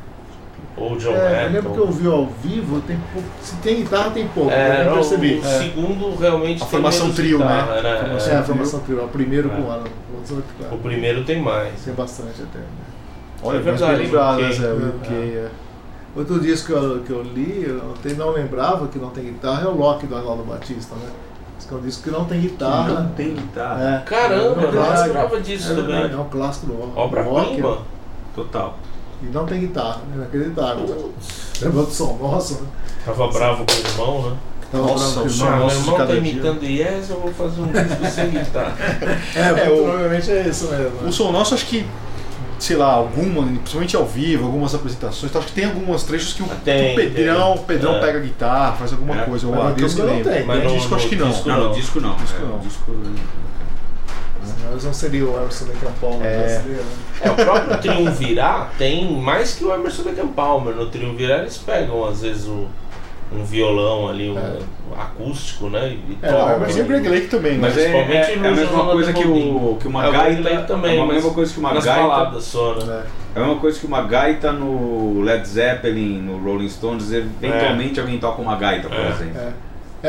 [0.75, 2.07] Ou o John É, eu lembro que eu Wetton.
[2.07, 3.29] ouvi ao vivo, tem pouco.
[3.43, 4.51] Se tem guitarra, tem pouco.
[4.51, 5.35] É, eu não percebi.
[5.35, 5.59] o É.
[5.59, 7.45] segundo realmente A tem formação menos trio, né?
[7.47, 7.99] guitarra, né?
[8.01, 8.43] Formação É, a É.
[8.43, 9.05] formação trio.
[9.05, 9.55] O primeiro É.
[9.55, 9.85] com o Alan
[10.23, 10.79] Holdsworth, O claro.
[10.79, 11.81] primeiro tem mais.
[11.85, 12.59] Tem bastante até.
[12.59, 12.65] né?
[13.43, 14.67] Olha, É verdade, lembrado, né, Zé?
[14.73, 15.17] O É.
[15.17, 15.51] É.
[16.15, 19.25] Outro disco que eu, que eu li, eu não, tem- não lembrava que não tem
[19.25, 21.09] guitarra, é o Loki do Arnaldo Batista, né?
[21.59, 23.01] Esse que é um disco que não tem guitarra.
[23.01, 23.83] Não tem guitarra.
[23.83, 23.99] É.
[24.09, 26.13] Caramba, é eu não lembrava disso É também.
[26.13, 26.93] É um clássico do rock.
[26.97, 27.79] Obra-prima.
[28.35, 28.77] Total.
[29.23, 30.17] E não tem guitarra, né?
[30.17, 30.85] Inacreditável.
[30.87, 32.69] Putz, Lembra do som nosso, né?
[33.05, 34.37] Tava bravo com o irmão, né?
[34.73, 37.61] Tava Nossa, o som Ah, não- meu nosso irmão tá imitando Yes, eu vou fazer
[37.61, 38.75] um disco sem guitarra.
[39.37, 41.07] É, É, o- provavelmente é isso mesmo.
[41.09, 41.85] O som nosso, acho que,
[42.59, 46.43] sei lá, alguma, principalmente ao vivo, algumas apresentações, então acho que tem alguns trechos que
[46.43, 47.63] o, Tem, que o Pedrão, tem.
[47.63, 48.01] o Pedrão É.
[48.01, 49.25] pega a guitarra, faz alguma É.
[49.27, 49.47] coisa.
[49.47, 50.45] Eu, Mas que eu não tem.
[50.47, 51.29] Mas no no- disco acho no que não.
[51.29, 52.17] disco Não, no disco não.
[52.17, 52.59] Disco É, não.
[52.61, 52.93] disco-
[54.73, 56.39] Mas não seria o Emerson Lake Palmer É.
[56.49, 56.91] brasileiro, né?
[57.21, 60.75] É, o próprio Triunvirar tem mais que o Emerson Lake Palmer.
[60.75, 62.67] No Triunvirar eles pegam, às vezes, o-
[63.35, 64.59] um violão ali, um É.
[64.99, 65.89] acústico, né?
[66.09, 66.59] E É, tocam.
[66.61, 67.83] Mas e o Greg Lake também, Mas né?
[67.83, 70.63] é, é, é a Illusion mesma coisa que, o, que uma É, gaita.
[70.65, 72.41] Também, é a mesma coisa que uma gaita.
[72.41, 73.05] só, né?
[73.37, 73.41] É.
[73.41, 78.43] É uma coisa que uma gaita no Led Zeppelin, no Rolling Stones, eventualmente alguém toca
[78.43, 79.09] uma gaita, por É.
[79.09, 79.41] exemplo.
[79.41, 79.53] É.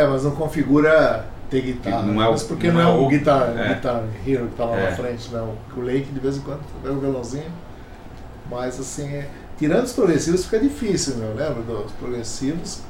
[0.01, 2.01] É, mas não configura ter guitarra.
[2.01, 3.67] Não é o- mas porque não não, é é o o- guitar, é.
[3.75, 4.89] guitar hero que tá lá É.
[4.89, 5.39] na frente, né?
[5.39, 7.45] O, o Lake de vez em quando pega o violãozinho.
[8.49, 11.29] Mas assim, é- tirando os progressivos fica difícil, meu.
[11.29, 12.81] Lembra dos progressivos?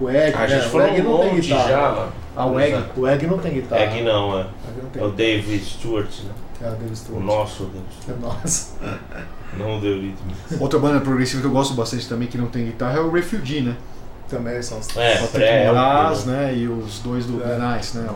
[0.00, 0.48] O Egg, A né?
[0.48, 1.68] gente O falou Egg um não tem guitarra.
[1.68, 2.08] já.
[2.36, 2.84] Ah, o Egg.
[2.96, 3.82] O Egg não tem guitarra.
[3.82, 4.42] Egg não, é.
[4.42, 5.10] O Egg não tem É o.
[5.10, 6.30] David Stewart, né?
[6.62, 7.22] É, o David O Stewart.
[7.24, 8.18] nosso David Stewart.
[8.18, 8.76] É nosso.
[9.58, 10.60] Não o Eurythmics.
[10.60, 13.62] Outra banda progressiva que eu gosto bastante também, que não tem guitarra, é o Refugee,
[13.62, 13.74] né?
[14.28, 16.54] Também são os É, Patrick é, é o- Moraz, né?
[16.54, 17.46] E os dois do É.
[17.56, 18.06] The Nice, né?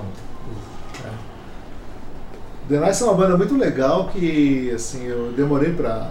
[2.69, 6.11] The Nice é uma banda muito legal que assim, eu demorei pra.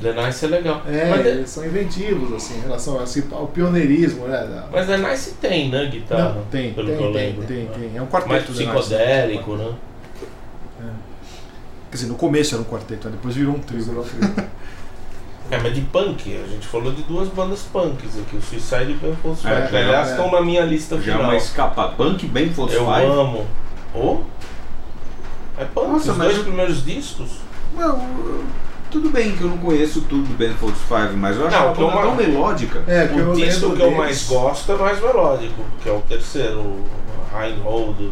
[0.00, 0.82] The Nice é legal.
[0.86, 4.64] É, mas, eles são inventivos, assim, em relação assim, ao pioneirismo, né?
[4.70, 6.34] mas The Nice tem, né, guitarra?
[6.34, 7.46] Não, tem, pelo tem, que eu tem, lembro.
[7.46, 7.96] Tem, tem.
[7.96, 9.72] É um quarteto Mais psicodélico, né?
[11.90, 13.14] Quer dizer, no começo era um quarteto, né?
[13.16, 13.82] depois virou um trio.
[15.50, 18.94] É, mas de punk, a gente falou de duas bandas punks aqui, o Suicide e
[18.94, 20.10] o Benfolds É, que é, aliás é.
[20.10, 21.22] estão na minha lista Já final.
[21.22, 23.06] uma escapa punk bem Fox Eu Five.
[23.06, 23.46] amo.
[23.94, 24.18] Ô?
[25.56, 27.30] É punk, Nossa, os dois eu- primeiros discos.
[27.74, 28.44] Well, eu-
[28.90, 31.66] tudo bem que eu não conheço tudo do Ben Folds Five, mas eu acho Não,
[31.66, 32.82] uma que eu banda ma- tão melódica.
[32.86, 35.88] É, que eu o disco que eu deles- mais gosto é o mais melódico, que
[35.88, 36.84] é o terceiro, o
[37.36, 38.10] Reinhold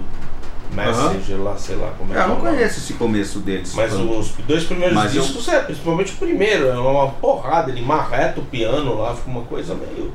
[0.73, 3.73] Messenger lá, sei lá como é É, eu é não conheço esse começo deles.
[3.75, 7.81] Mas os dois primeiros Mas eu- discos, é, principalmente o primeiro, é uma porrada, ele
[7.83, 10.13] marreta o piano lá, fica uma coisa meio.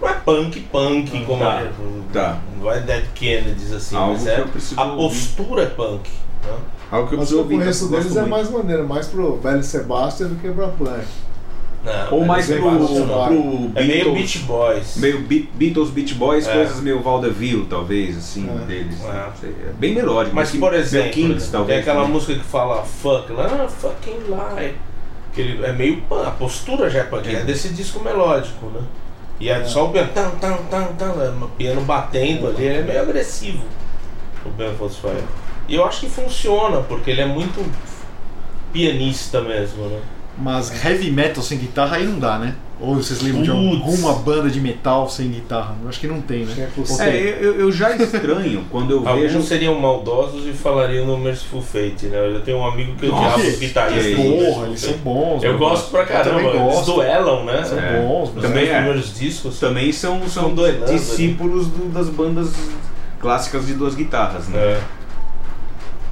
[0.00, 1.70] Não é punk, punk, como tá, é,
[2.12, 2.38] tá.
[2.60, 4.96] não é Dead Kennedys assim, Algo mas é, eu a ouvir.
[5.18, 6.10] postura é punk.
[6.44, 6.56] Né?
[6.90, 8.86] Algo que eu Mas preciso o que eu ouvir, conheço gosto deles é mais maneiro,
[8.88, 11.04] mais pro velho Sebastian do que pra punk.
[11.84, 14.96] Não, Ou mais é pro, pro É meio Beatles, Beach Boys.
[14.98, 16.52] meio Be- Beatles, Beach Boys, É.
[16.52, 18.64] coisas meio Vaudeville, talvez, assim, É.
[18.66, 19.02] deles.
[19.02, 19.06] É.
[19.08, 20.36] Não sei, é bem melódico.
[20.36, 21.80] Mas, que- por exemplo, Kings, tem talvez.
[21.80, 22.12] aquela também.
[22.12, 24.74] música que fala fuck, lá, ah, fucking lie.
[25.34, 27.42] Que ele é meio punk, a postura já é punk, é, É.
[27.42, 28.80] desse disco melódico, né?
[29.40, 32.78] E é, só o piano, tan, tan, tan, tan, é, o piano batendo ali, ele
[32.78, 33.64] é meio agressivo,
[34.46, 35.16] o Ben Folds Five.
[35.72, 37.64] E eu acho que funciona, porque ele é muito
[38.74, 40.00] pianista mesmo, né?
[40.38, 42.54] Mas heavy metal sem guitarra aí não dá, né?
[42.78, 43.82] Ou vocês lembram de Putz.
[43.82, 45.74] alguma banda de metal sem guitarra?
[45.82, 46.68] Eu acho que não tem, é né?
[46.74, 47.06] possível.
[47.06, 49.42] É, eu, eu já estranho quando eu Alguns vejo.
[49.42, 52.18] seriam maldosos e falariam no Merciful Fate, né?
[52.34, 54.14] Eu tenho um amigo que odiava os guitarristas.
[54.16, 55.42] Porra, eles são bons.
[55.42, 55.58] Eu né?
[55.58, 57.62] gosto pra caramba, eles duelam, né?
[57.64, 58.00] São É.
[58.02, 58.74] bons, Também é.
[58.74, 59.58] primeiros discos.
[59.58, 60.98] Também são, são São doidando, né?
[60.98, 62.52] discípulos do- das bandas
[63.20, 64.58] clássicas de duas guitarras, né?
[64.58, 64.80] É.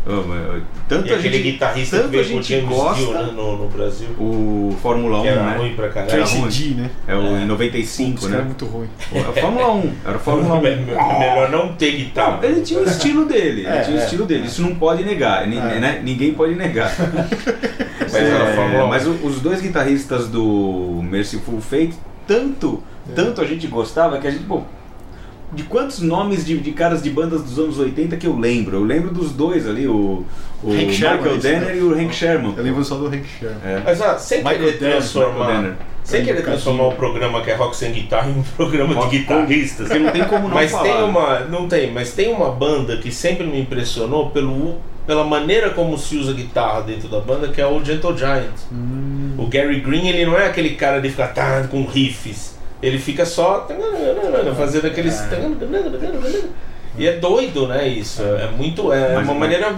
[0.07, 3.13] Mas, Tanto E a aquele gente, guitarrista que tanto a o gente James gosta Dio
[3.13, 4.09] né, no, no Brasil.
[4.19, 5.57] o Fórmula 1, Que era né?
[5.59, 6.13] ruim pra caralho.
[6.13, 6.75] Era ruim.
[6.75, 6.91] Né?
[7.07, 7.43] É o É.
[7.43, 8.45] em 95, Esse cara é né?
[8.47, 8.89] muito ruim.
[9.13, 10.67] Era Fórmula 1, era Fórmula 1.
[10.67, 12.39] É melhor não ter guitarra.
[12.43, 14.03] Não, ele tinha o estilo dele, ele É, tinha o é.
[14.05, 15.47] estilo dele, isso não pode negar, É.
[15.47, 16.01] né?
[16.03, 16.91] ninguém pode negar.
[18.01, 18.89] Mas era É, Fórmula 1.
[18.89, 21.93] mas o- os dois guitarristas do Merciful Fate,
[22.27, 22.83] tanto,
[23.15, 24.67] tanto a gente gostava que a gente, bom,
[25.53, 28.77] de quantos nomes de, de caras de bandas dos anos 80 que eu lembro?
[28.77, 30.25] Eu lembro dos dois ali, o,
[30.63, 31.77] o Hank Sherman, Michael né?
[31.77, 32.55] e o Hank Sherman.
[32.57, 33.59] Eu lembro só do Hank Sherman.
[33.65, 33.83] É.
[33.85, 35.77] Mas ah, sem Michael querer transformar.
[36.05, 39.19] Sem querer transformar o programa que é rock sem guitarra em um programa Rock de
[39.19, 39.89] guitarristas.
[39.89, 40.83] Porque não tem como não Mas falar.
[40.85, 41.41] tem uma.
[41.41, 46.17] Não tem, mas tem uma banda que sempre me impressionou pelo, pela maneira como se
[46.17, 48.57] usa guitarra dentro da banda, que é o Gentle Giant.
[48.73, 49.35] Hum.
[49.39, 52.59] O Gary Green, ele não é aquele cara de ficar tá, com riffs.
[52.83, 53.67] Ele fica só
[54.55, 55.21] fazendo aqueles.
[56.99, 57.87] E é doido, né?
[57.89, 58.23] Isso.
[58.23, 58.93] É muito.
[58.93, 59.75] É Mas- uma maneira.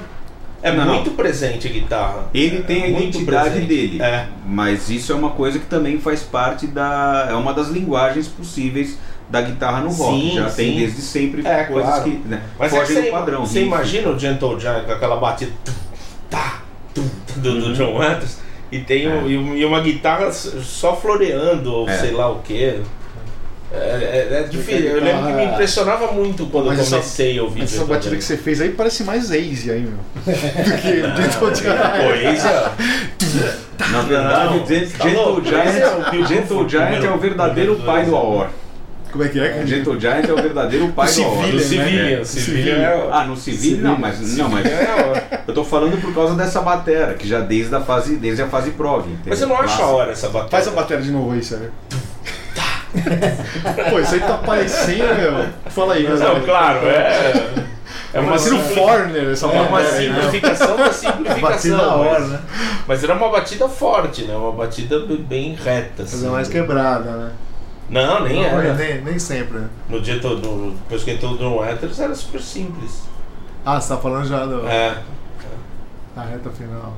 [0.65, 0.95] É Não, não.
[0.95, 2.27] muito presente a guitarra.
[2.33, 3.67] Ele tem a É identidade presente.
[3.67, 4.29] dele, É.
[4.47, 7.27] mas isso é uma coisa que também faz parte da.
[7.31, 8.97] É uma das linguagens possíveis
[9.29, 10.21] da guitarra no rock.
[10.31, 10.79] Sim, Já tem sim.
[10.79, 12.05] desde sempre É, coisas claro.
[12.05, 13.45] que né, Mas é fogem você, do padrão.
[13.45, 15.51] você imagina o Gentle Giant com aquela batida
[16.31, 16.63] tá,
[16.95, 18.39] do, do John Waters
[18.71, 19.27] e tem um- Uhum.
[19.27, 19.31] É.
[19.31, 21.99] e um- e uma guitarra só floreando ou É.
[21.99, 22.81] sei lá o que.
[23.75, 24.87] É, é- é difícil.
[24.87, 28.15] Eu lembro que me impressionava muito quando eu Mas essa- comecei a ouvir essa batida
[28.17, 28.23] que Giant.
[28.23, 29.93] você fez aí parece mais Ace aí, meu.
[30.25, 32.35] Do que Gentle Giant.
[32.35, 33.55] esse é-
[33.91, 34.61] Na verdade,
[34.99, 38.49] tá Gentle é Giant, Gentle Giant é o verdadeiro pai do Aor.
[39.11, 39.63] Como é que é?
[39.67, 41.47] Gentle Giant é o verdadeiro pai do Aor.
[41.51, 42.25] Do Civilian, Civilian, né?
[42.25, 46.35] Civilian é Ah, no civil não, mas não, mas é eu tô falando por causa
[46.35, 49.01] dessa batera, que já desde a fase, desde a fase prog.
[49.05, 49.19] entendeu?
[49.27, 50.51] Mas eu não acho a hora essa batalha.
[50.51, 51.71] Faz a bateria de novo aí, sério.
[53.91, 55.49] Pô, isso aí tá parecendo, meu.
[55.67, 56.45] Fala aí, Não, meu.
[56.45, 57.55] claro, é.
[58.15, 59.87] É uma, Parecendo simpli- Foreigner essa é uma né?
[59.91, 61.77] simplificação da simplificação.
[61.79, 62.41] na hora, mas, né?
[62.87, 64.37] mas era uma batida forte, né?
[64.37, 66.05] Uma batida bem reta.
[66.05, 66.29] Fazer Assim.
[66.29, 67.33] mais quebrada, né?
[67.89, 68.75] Não, nem Não, era.
[68.75, 69.69] nem, nem sempre, né?
[69.89, 73.03] No dia todo, no- depois que entrou o Waters, era super simples.
[73.65, 74.97] Ah, você tá falando já do, É,
[76.15, 76.93] da reta final.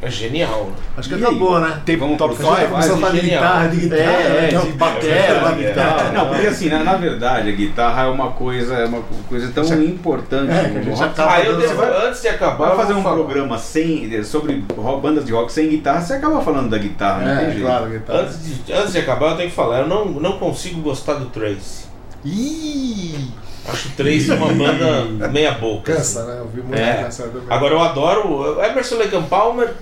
[0.00, 0.66] É genial.
[0.66, 0.72] né?
[0.96, 1.62] Acho que E acabou, aí?
[1.62, 1.80] né?
[1.84, 2.56] Tem Vamos top pro 5?
[2.56, 3.42] top Começou a falar de genial.
[3.42, 4.60] guitarra, de guitarra, É, né?
[4.60, 6.12] de batera, É da verdade, guitarra.
[6.12, 9.64] Não, porque assim, na, na verdade, a guitarra é uma coisa, é uma coisa tão
[9.82, 10.50] importante.
[10.52, 11.02] É, que a no gente rock.
[11.10, 13.14] acaba Ah, eu dando- devo, vai- antes de acabar, Vai fazer um falar.
[13.16, 17.36] programa sem, sobre rock- bandas de rock sem guitarra, você acaba falando da guitarra, não
[17.36, 17.66] tem É, jeito.
[17.66, 18.18] claro, guitarra.
[18.20, 21.26] Antes de, antes de acabar, eu tenho que falar, eu não, não consigo gostar do
[21.26, 21.86] Trace.
[22.24, 23.30] Ih!
[23.68, 25.92] Acho o Trace uma banda meia boca.
[25.94, 26.36] Cansa, né?
[26.40, 27.02] Eu vi muito É.
[27.04, 27.42] cansado.
[27.48, 29.74] Agora eu adoro o Emerson and Palmer.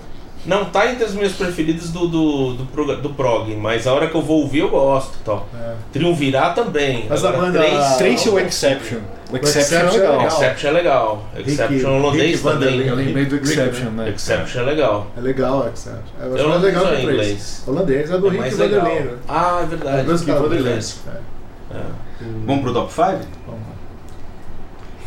[0.45, 4.07] Não tá entre as minhas preferidas do, do, do, prog, do prog, mas a hora
[4.07, 5.45] que eu vou ouvir eu gosto tal.
[5.53, 5.73] É.
[5.91, 7.05] Triunvirá também.
[7.09, 8.99] Mas a Agora, banda- três- Trace ou Exception?
[9.29, 10.11] O Exception é Exception é legal.
[10.13, 10.27] legal.
[10.27, 11.25] Exception é legal.
[11.37, 12.87] Exception Rick- holandês Rick também.
[12.87, 14.09] Eu lembrei do Exception, né?
[14.15, 15.07] Exception é legal.
[15.17, 16.01] É legal, é Exception.
[16.21, 17.01] Eu acho Eu mais legal o Trace.
[17.03, 17.63] inglês.
[17.67, 18.55] Holandês é do É Rick.
[18.55, 18.99] Vanderlei.
[19.01, 19.11] né?
[19.27, 20.03] Ah, é É verdade.
[20.03, 20.73] dois Rick caras Vanderlei.
[20.73, 21.77] É.
[21.77, 21.81] É.
[22.45, 23.03] Vamos pro top 5?
[23.45, 23.66] Vamos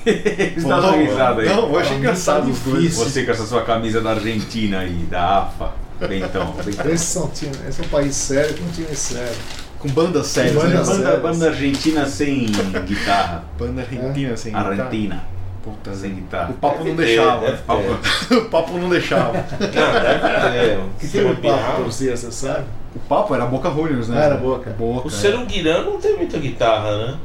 [0.07, 0.81] lá.
[0.81, 1.49] Você tá risada aí.
[1.49, 2.83] Não, eu achei engraçado os dois.
[2.83, 3.05] difícil.
[3.05, 5.73] Você com essa sua camisa da Argentina aí, da AFA.
[6.01, 6.91] Bentão, bentão.
[6.91, 9.37] Esses são esse é um país sério com um time sério.
[9.79, 10.85] Com bandas sérias, Banda né?
[10.85, 11.05] séria.
[11.05, 12.47] Banda, banda argentina sem
[12.87, 13.45] guitarra.
[13.59, 14.55] Banda argentina, assim.
[14.55, 15.25] Argentina.
[15.63, 16.51] Puta, Sem guitarra.
[16.51, 17.53] O papo não Deve ter, deixava.
[17.53, 18.35] ter.
[18.37, 19.33] O papo não deixava.
[19.43, 20.81] Ter.
[21.11, 22.65] Que o bobear, Papo torcia, você sabe?
[22.95, 24.21] O papo era Boca Juniors, né?
[24.21, 24.71] Ah, era Boca.
[24.71, 25.07] Boca.
[25.09, 25.15] O é.
[25.15, 27.19] Seruguirã não tem muita guitarra, né?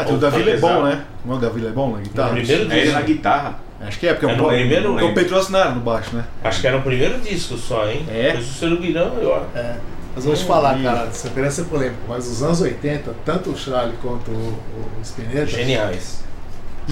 [0.00, 1.04] Ah, tem o Davi Lebon, né?
[1.24, 2.28] Não é o Davi Lebon na guitarra?
[2.28, 3.06] No primeiro É ele na disco.
[3.06, 3.54] guitarra.
[3.80, 6.14] Acho que é, porque é, É o no primeiro- é o Pedro Asnar no baixo,
[6.16, 6.24] né?
[6.42, 8.04] Acho que era no primeiro disco só, hein?
[8.08, 8.32] É?
[8.32, 9.44] Pois o Seruguirã, eu acho.
[9.54, 9.76] É.
[10.16, 10.82] Mas vou te falar, Ih.
[10.82, 15.00] cara, você queria ser polêmico, mas os anos 80, tanto o Charlie quanto o, o
[15.04, 16.24] Spinetta, Geniais.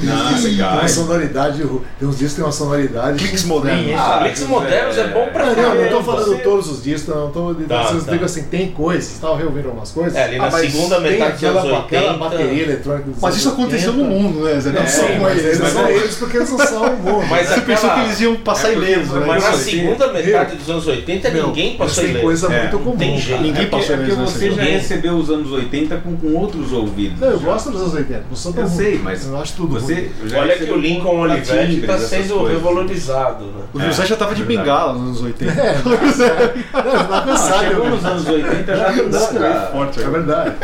[0.02, 1.62] Não, tem uma sonoridade,
[1.98, 3.18] tem uns discos que tem uma sonoridade.
[3.18, 3.94] Cliques modernos.
[3.96, 6.02] Ah, Cliques modernos é bom pra Não, não, não tô caramba.
[6.04, 7.54] falando todos os discos, não tô.
[7.54, 8.12] Tá, vocês tá.
[8.12, 10.14] digo assim, tem coisas, você tava reouvindo algumas coisas?
[10.14, 11.86] É, ali na Ah, segunda tem metade dos aquela, anos 80.
[11.98, 14.08] aquela bateria eletrônica dos Mas isso aconteceu 80.
[14.08, 14.70] no mundo, né, Zé?
[14.70, 15.92] Não Não, só com mas eles são né?
[15.94, 17.26] eles porque eles não são o mundo.
[17.30, 19.26] Mas Você aquela- pensou que eles iam passar É ileso, né?
[19.26, 22.20] Mas na segunda metade dos anos 80 Meu, ninguém passou ileso.
[22.20, 22.96] coisa É, muito comum.
[22.96, 23.16] tem.
[23.40, 24.78] Ninguém é passou é porque mesmo, você né, já Ninguém.
[24.78, 27.18] recebeu os anos 80 com, outros ouvidos.
[27.20, 29.76] Não, eu gosto dos anos 80, não sou tão Eu sei, mas Eu acho tudo
[29.86, 32.52] Você Olha que o Lincoln com Olivetti está sendo coisas.
[32.58, 33.62] revalorizado, né?
[33.74, 34.58] O José já tava de verdade.
[34.68, 35.52] bengala nos anos 80.
[35.62, 37.60] É, não, não, não, Ah, cansado.
[37.68, 39.60] chegou nos anos 80 já não pra...
[39.72, 40.02] forte.
[40.02, 40.54] É verdade.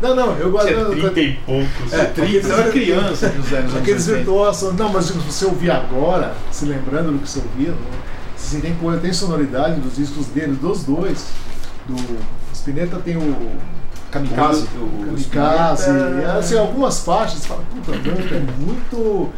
[0.00, 0.68] Não, não, eu gosto.
[0.68, 1.92] Tinha eu- 30 e poucos.
[1.92, 4.16] É, Porque eu era criança, José, anos Aqueles 80.
[4.16, 4.74] virtuosos.
[4.76, 7.74] Não, mas se você ouvir agora, se lembrando do que você ouvia,
[8.34, 11.26] assim, tem, coisa, tem sonoridade dos discos deles, dos dois.
[11.86, 11.96] Do
[12.54, 13.36] Spinetta tem o
[14.10, 14.66] Kamikaze.
[14.76, 19.28] O- Kamikaze, Spinetta- e, assim, algumas faixas, você fala, puta, a banda é muito.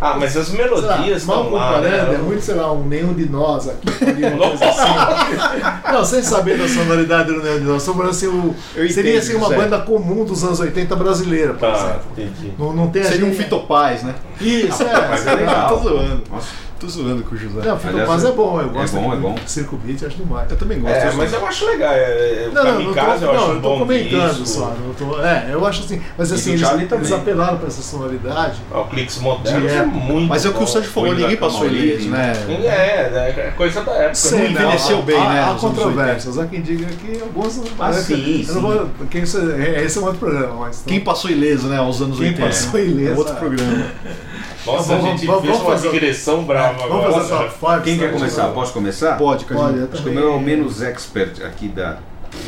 [0.00, 2.14] Ah, mas as lá, melodias mal estão lá, comparando, né?
[2.14, 3.86] é muito, sei lá, um nenhum de nós aqui,
[4.34, 5.92] uma coisa assim.
[5.92, 9.12] Não, sem saber da sonoridade do nenhum de nós, estou falando assim, o, Eu seria
[9.12, 9.56] entendo, assim, uma Zé.
[9.56, 12.00] banda comum dos anos 80 brasileira, por Tá, exemplo.
[12.12, 12.52] entendi.
[12.58, 14.14] Não, não tem Seria um gente- Fitopaz, né?
[14.40, 15.08] Isso, é.
[15.08, 15.36] Mas é lá.
[15.36, 15.68] legal.
[15.68, 16.22] Tô zoando.
[16.28, 16.46] Nossa,
[16.84, 17.62] Tô zoando com o José.
[17.66, 18.94] Não, Fito Paz é bom, eu É gosto.
[18.96, 19.34] bom, é bom.
[19.46, 20.50] Circo Beat, acho demais.
[20.50, 20.94] Eu também gosto.
[20.94, 21.92] É, mas eu acho legal.
[21.94, 24.28] É, é, Não, não, não tô, Kamikaze eu acho não, um eu tô bom comentando
[24.30, 24.46] disco.
[24.46, 24.74] só.
[24.84, 26.02] Não tô, é, eu acho assim.
[26.18, 28.60] Mas assim, eles, eles apelaram pra essa sonoridade.
[28.70, 29.96] Ah, O Cliques Modernos De é época.
[29.96, 30.66] muito Mas é o que o.
[30.66, 32.32] Sérgio falou, ninguém passou ileso, né?
[32.48, 34.14] É, é coisa da época.
[34.14, 34.50] Sim, né?
[34.50, 36.38] envelheceu bem, né, Há controvérsias.
[36.38, 37.62] Há quem diga que alguns.
[37.78, 40.82] Ah, eu sim, não quem, é- esse é um outro programa, mas.
[40.86, 42.46] Quem passou ileso, né, aos anos Quem 80.
[42.46, 43.36] passou ileso, É outro é.
[43.38, 43.86] programa.
[44.66, 47.12] Nossa, Vamos- a gente vamos- fez vamos uma fazer- digressão brava Vamos agora.
[47.12, 47.82] fazer top 5.
[47.82, 48.48] Quem quer começar?
[48.48, 49.18] Posso começar?
[49.18, 49.82] Pode, Pode, Cadinho.
[49.84, 51.98] eu Acho que o meu é o menos expert aqui da.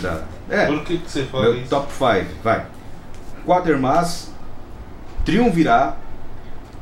[0.01, 1.69] da é, Por que, que você fala meu isso?
[1.69, 2.27] top 5.
[2.43, 2.65] Vai.
[3.47, 4.31] Quatermass,
[5.25, 5.97] Triunvirá,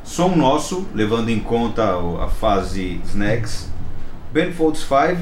[0.05, 3.69] Som Nosso, levando em conta o- a fase Snacks,
[4.33, 5.21] Ben Folds 5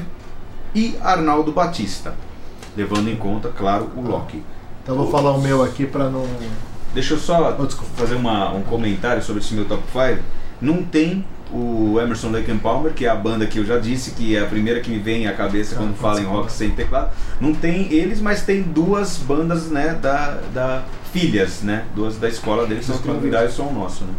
[0.75, 2.13] e Arnaldo Batista,
[2.75, 4.43] levando em conta, claro, o Loki.
[4.83, 6.25] Então vou falar o meu aqui pra não.
[6.93, 7.67] Deixa eu só Oh,
[7.97, 10.19] fazer uma- um comentário sobre esse meu top 5.
[10.61, 14.11] Não tem o Emerson Lake and Palmer, que é a banda que eu já disse,
[14.11, 16.71] que é a primeira que me vem à cabeça quando Ah, fala em rock sem
[16.71, 17.11] teclado.
[17.39, 22.65] Não tem eles, mas tem duas bandas, né, da, da filhas, né, duas da escola
[22.65, 24.13] deles, são escola Triunvirais e Som Nosso, né.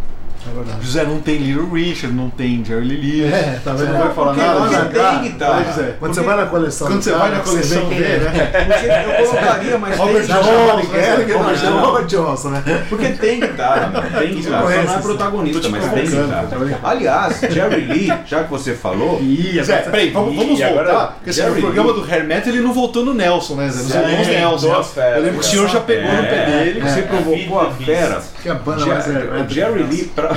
[0.46, 0.82] É.
[0.82, 3.32] José não tem Little Richard, não tem Jerry Lee Lewis.
[3.32, 3.92] É, tá Você vendo?
[3.94, 4.60] não vai falar nada?
[4.60, 5.52] não tem guitarra.
[5.54, 5.82] Vai, José.
[5.82, 6.86] Quando Porque- você vai na coleção.
[6.86, 8.64] Quando do você cara, vai na coleção vê né?
[8.66, 8.86] Porque
[9.24, 12.48] eu colocaria, mas Robert tem, Johnson, Gallagher, Robert Johnson.
[12.50, 12.84] Né?
[12.88, 15.02] Porque tem guitarra, meu, tem guitarra, só não é sim.
[15.02, 16.46] protagonista, mas tem provocando, guitarra.
[16.50, 16.86] tô brincando.
[16.86, 21.06] Aliás, Jerry Lee, já que você falou, Ih, Zé, peraí, vamos, vamos Ih, agora- voltar.
[21.14, 23.98] Porque assim, no programa do Hermeto ele não voltou no Nelson, né, Zé?
[24.18, 24.82] Nos irmãos Nelson.
[24.84, 25.16] feras.
[25.16, 26.80] Eu lembro que o senhor já pegou no pé É, dele.
[26.80, 27.02] você É.
[27.02, 28.22] provocou a fera.
[28.44, 29.42] Que a banda mais é.
[29.42, 30.36] o Jerry Lee pra...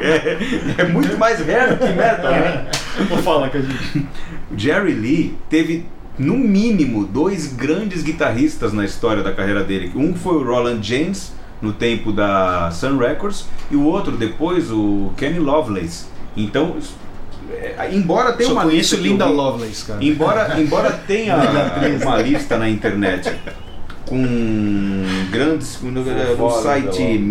[0.00, 0.38] é,
[0.78, 2.66] é muito mais raro que metal, né?
[3.10, 4.08] Vou falar, Cadinho.
[4.48, 5.84] O Jerry Lee teve,
[6.16, 9.90] no mínimo, dois grandes guitarristas na história da carreira dele.
[9.96, 15.12] Um foi o Roland James, no tempo da Sun Records, e o outro depois, o
[15.16, 16.06] Kenny Lovelace.
[16.36, 16.76] Então,
[17.50, 20.04] é, embora tenha Só uma lista Linda eu Lovelace, cara.
[20.04, 21.34] Embora, embora tenha
[22.04, 23.34] uma lista na internet
[24.08, 27.24] com grandes no, no Fora site da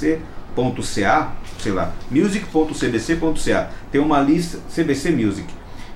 [0.00, 5.46] music.cbc.ca, sei lá, music.cbc.ca, tem uma lista CBC Music.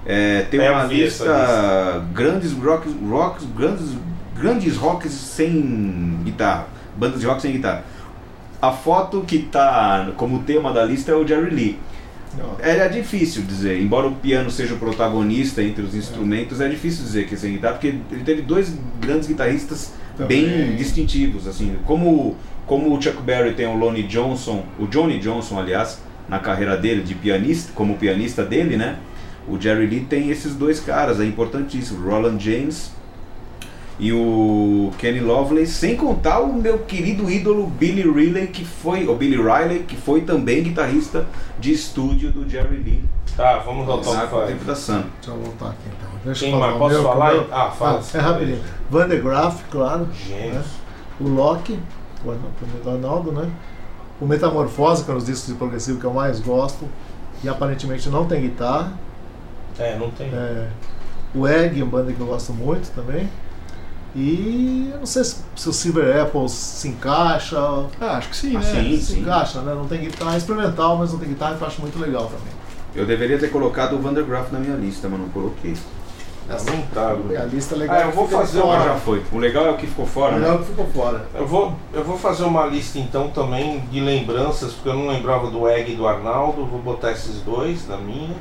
[0.04, 3.90] É, tem É, uma vi essa lista grandes rock, rocks, grandes
[4.34, 6.66] grandes rocks sem guitarra,
[6.96, 7.84] bandas de rock sem guitarra.
[8.60, 11.78] A foto que tá como tema da lista é o Jerry Lee.
[12.60, 17.26] Era difícil dizer, embora o piano seja o protagonista entre os instrumentos, é, difícil dizer
[17.26, 20.46] que sem guitarra, porque ele teve dois grandes guitarristas Também.
[20.46, 25.58] bem distintivos, assim, como como o Chuck Berry tem o Lonnie Johnson, o Johnny Johnson,
[25.58, 28.96] aliás, na carreira dele de pianista, como pianista dele, né?
[29.48, 32.92] O Jerry Lee tem esses dois caras, é importantíssimo, Roland James
[33.98, 39.14] e o Kenny Lovelace, sem contar o meu querido ídolo Billy Riley, que foi, o
[39.14, 41.26] Billy Riley, que foi também guitarrista
[41.60, 43.04] de estúdio do Jerry Lee.
[43.36, 44.46] Tá, vamos ao top 5.
[44.46, 45.02] tempo da Sun.
[45.18, 46.10] Deixa eu voltar aqui então.
[46.24, 46.72] Deixa Quem eu mais?
[46.72, 47.32] falar Posso meu, falar?
[47.32, 48.00] meu- Ah, fala.
[48.14, 48.60] Ah, é rapidinho.
[48.90, 50.08] Van de Graaf, claro.
[50.26, 50.54] Gênios.
[50.56, 50.62] né?
[51.20, 51.78] O Loki,
[52.24, 52.42] o Arna-
[52.84, 53.48] o Arnaldo, né?
[54.20, 56.86] O Metamorfose, que é um dos discos de progressivo que eu mais gosto.
[57.42, 58.92] E aparentemente não tem guitarra.
[59.78, 60.28] É, não tem.
[60.28, 60.68] É,
[61.34, 63.28] o Egg, uma banda que eu gosto muito também.
[64.14, 67.56] E eu não sei se, se o Silver Apples se encaixa.
[68.00, 68.82] Ah, acho que sim, Ah, né?
[68.82, 69.00] sim.
[69.00, 69.74] se encaixa, né?
[69.74, 72.52] Não tem guitarra, é experimental, mas não tem guitarra, eu acho muito legal também.
[72.94, 75.74] Eu deveria ter colocado o Vandergraaf na minha lista, mas não coloquei.
[76.48, 77.40] Lamentável.
[77.40, 77.96] A lista é legal.
[77.96, 78.80] Ah, eu vou fazer fora.
[78.80, 79.22] Ah, já foi.
[79.32, 80.58] O legal é o que ficou fora, Legal né?
[80.58, 81.24] que ficou fora.
[81.34, 85.48] Eu vou, eu vou fazer uma lista então também de lembranças, porque eu não lembrava
[85.50, 86.66] do Egg e do Arnaldo.
[86.66, 88.36] Vou botar esses dois na minha.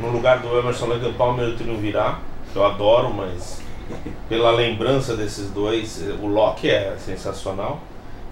[0.00, 2.18] No lugar do Emerson Lake Palmer eu triunvirá.
[2.52, 3.62] que Eu adoro, mas
[4.28, 7.82] pela lembrança desses dois, o Locke é sensacional.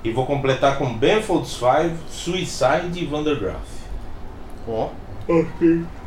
[0.04, 3.60] E vou completar com Benfolds Five, Suicide e Vandergraaf.
[4.66, 4.88] Ó.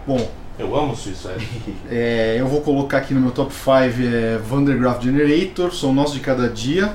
[0.05, 1.47] Bom, Eu amo Suicide.
[1.89, 6.19] é, eu vou colocar aqui no meu top 5 é Vandergraaf Generator, Sou Nosso de
[6.19, 6.93] Cada Dia.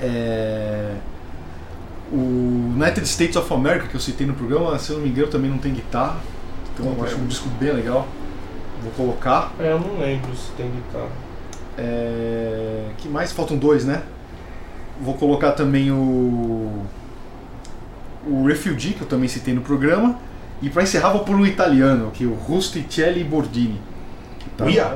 [0.00, 0.94] É,
[2.12, 5.28] o United States of America, que eu citei no programa, se eu não me engano,
[5.28, 6.18] também não tem guitarra.
[6.74, 8.06] Então eu acho um disco bem legal.
[8.82, 9.52] Vou colocar.
[9.58, 11.08] É, eu não lembro se tem guitarra.
[11.78, 13.32] É, que mais?
[13.32, 14.02] Faltam dois, né?
[15.00, 16.82] Vou colocar também o.
[18.26, 20.18] O Refugee, que eu também citei no programa.
[20.60, 23.80] E para encerrar, vou pôr um italiano, aqui, o Rusticelli Bordini.
[24.58, 24.66] Tá?
[24.66, 24.94] Uia!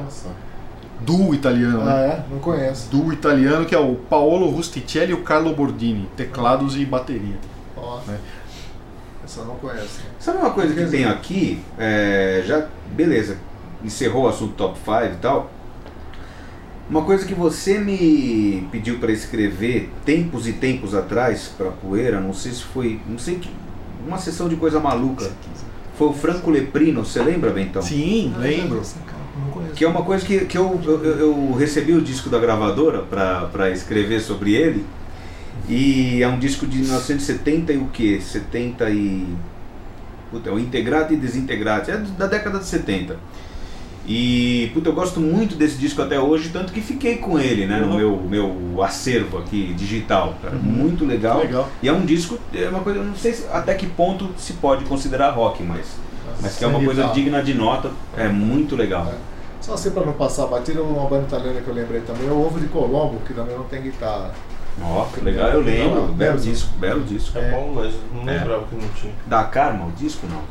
[1.01, 2.07] Duo italiano, Ah, né?
[2.07, 2.24] é?
[2.30, 2.91] Não conheço.
[2.91, 6.09] Duo italiano, que é o Paolo Rusticelli e o Carlo Bordini.
[6.16, 7.37] Teclados e bateria.
[7.76, 7.99] Ó.
[8.09, 8.16] É.
[9.24, 10.01] Essa eu não conheço.
[10.18, 11.62] Sabe uma coisa que tem aqui?
[11.78, 13.39] É, já, beleza,
[13.85, 15.51] encerrou o assunto top 5 e tal.
[16.89, 22.35] Uma coisa que você me pediu para escrever tempos e tempos atrás para Poeira, não
[22.35, 23.49] sei se foi, não sei que
[24.07, 25.30] uma sessão de coisa maluca.
[25.97, 27.80] Foi o Franco Leprino, você lembra, Bentão?
[27.80, 28.82] Sim, lembro.
[29.37, 29.74] Não conheço.
[29.74, 33.70] Que é uma coisa que, que eu, eu, eu recebi o disco da gravadora para
[33.70, 34.85] escrever sobre ele.
[35.68, 38.20] E é um disco de 1970 e o que?
[38.20, 39.26] 70 e.
[40.30, 41.91] Puta, é o Integrate e Desintegrate.
[41.91, 43.16] É da década de 70.
[44.07, 47.78] E puta, eu gosto muito desse disco até hoje, tanto que fiquei com ele, né?
[47.80, 50.34] No meu, meu acervo aqui digital.
[50.42, 50.55] Cara.
[50.57, 51.38] Muito legal.
[51.40, 51.68] Legal.
[51.82, 54.55] E é um disco, é uma coisa, eu não sei se- até que ponto se
[54.55, 55.86] pode considerar rock, mas,
[56.40, 57.14] mas que é uma coisa Legal.
[57.14, 57.90] digna de nota.
[58.16, 59.11] É muito legal.
[59.62, 62.44] Só assim pra não passar batida, uma banda italiana que eu lembrei também é o
[62.44, 64.32] Ovo de Colombo, que também não tem guitarra.
[64.82, 66.02] Ó, que legal, eu lembro.
[66.02, 67.38] Não, belo disco, belo disco.
[67.38, 67.50] É, É.
[67.52, 68.36] bom, mas não É.
[68.38, 69.14] lembrava que não tinha.
[69.26, 70.42] Da Karma, o disco não.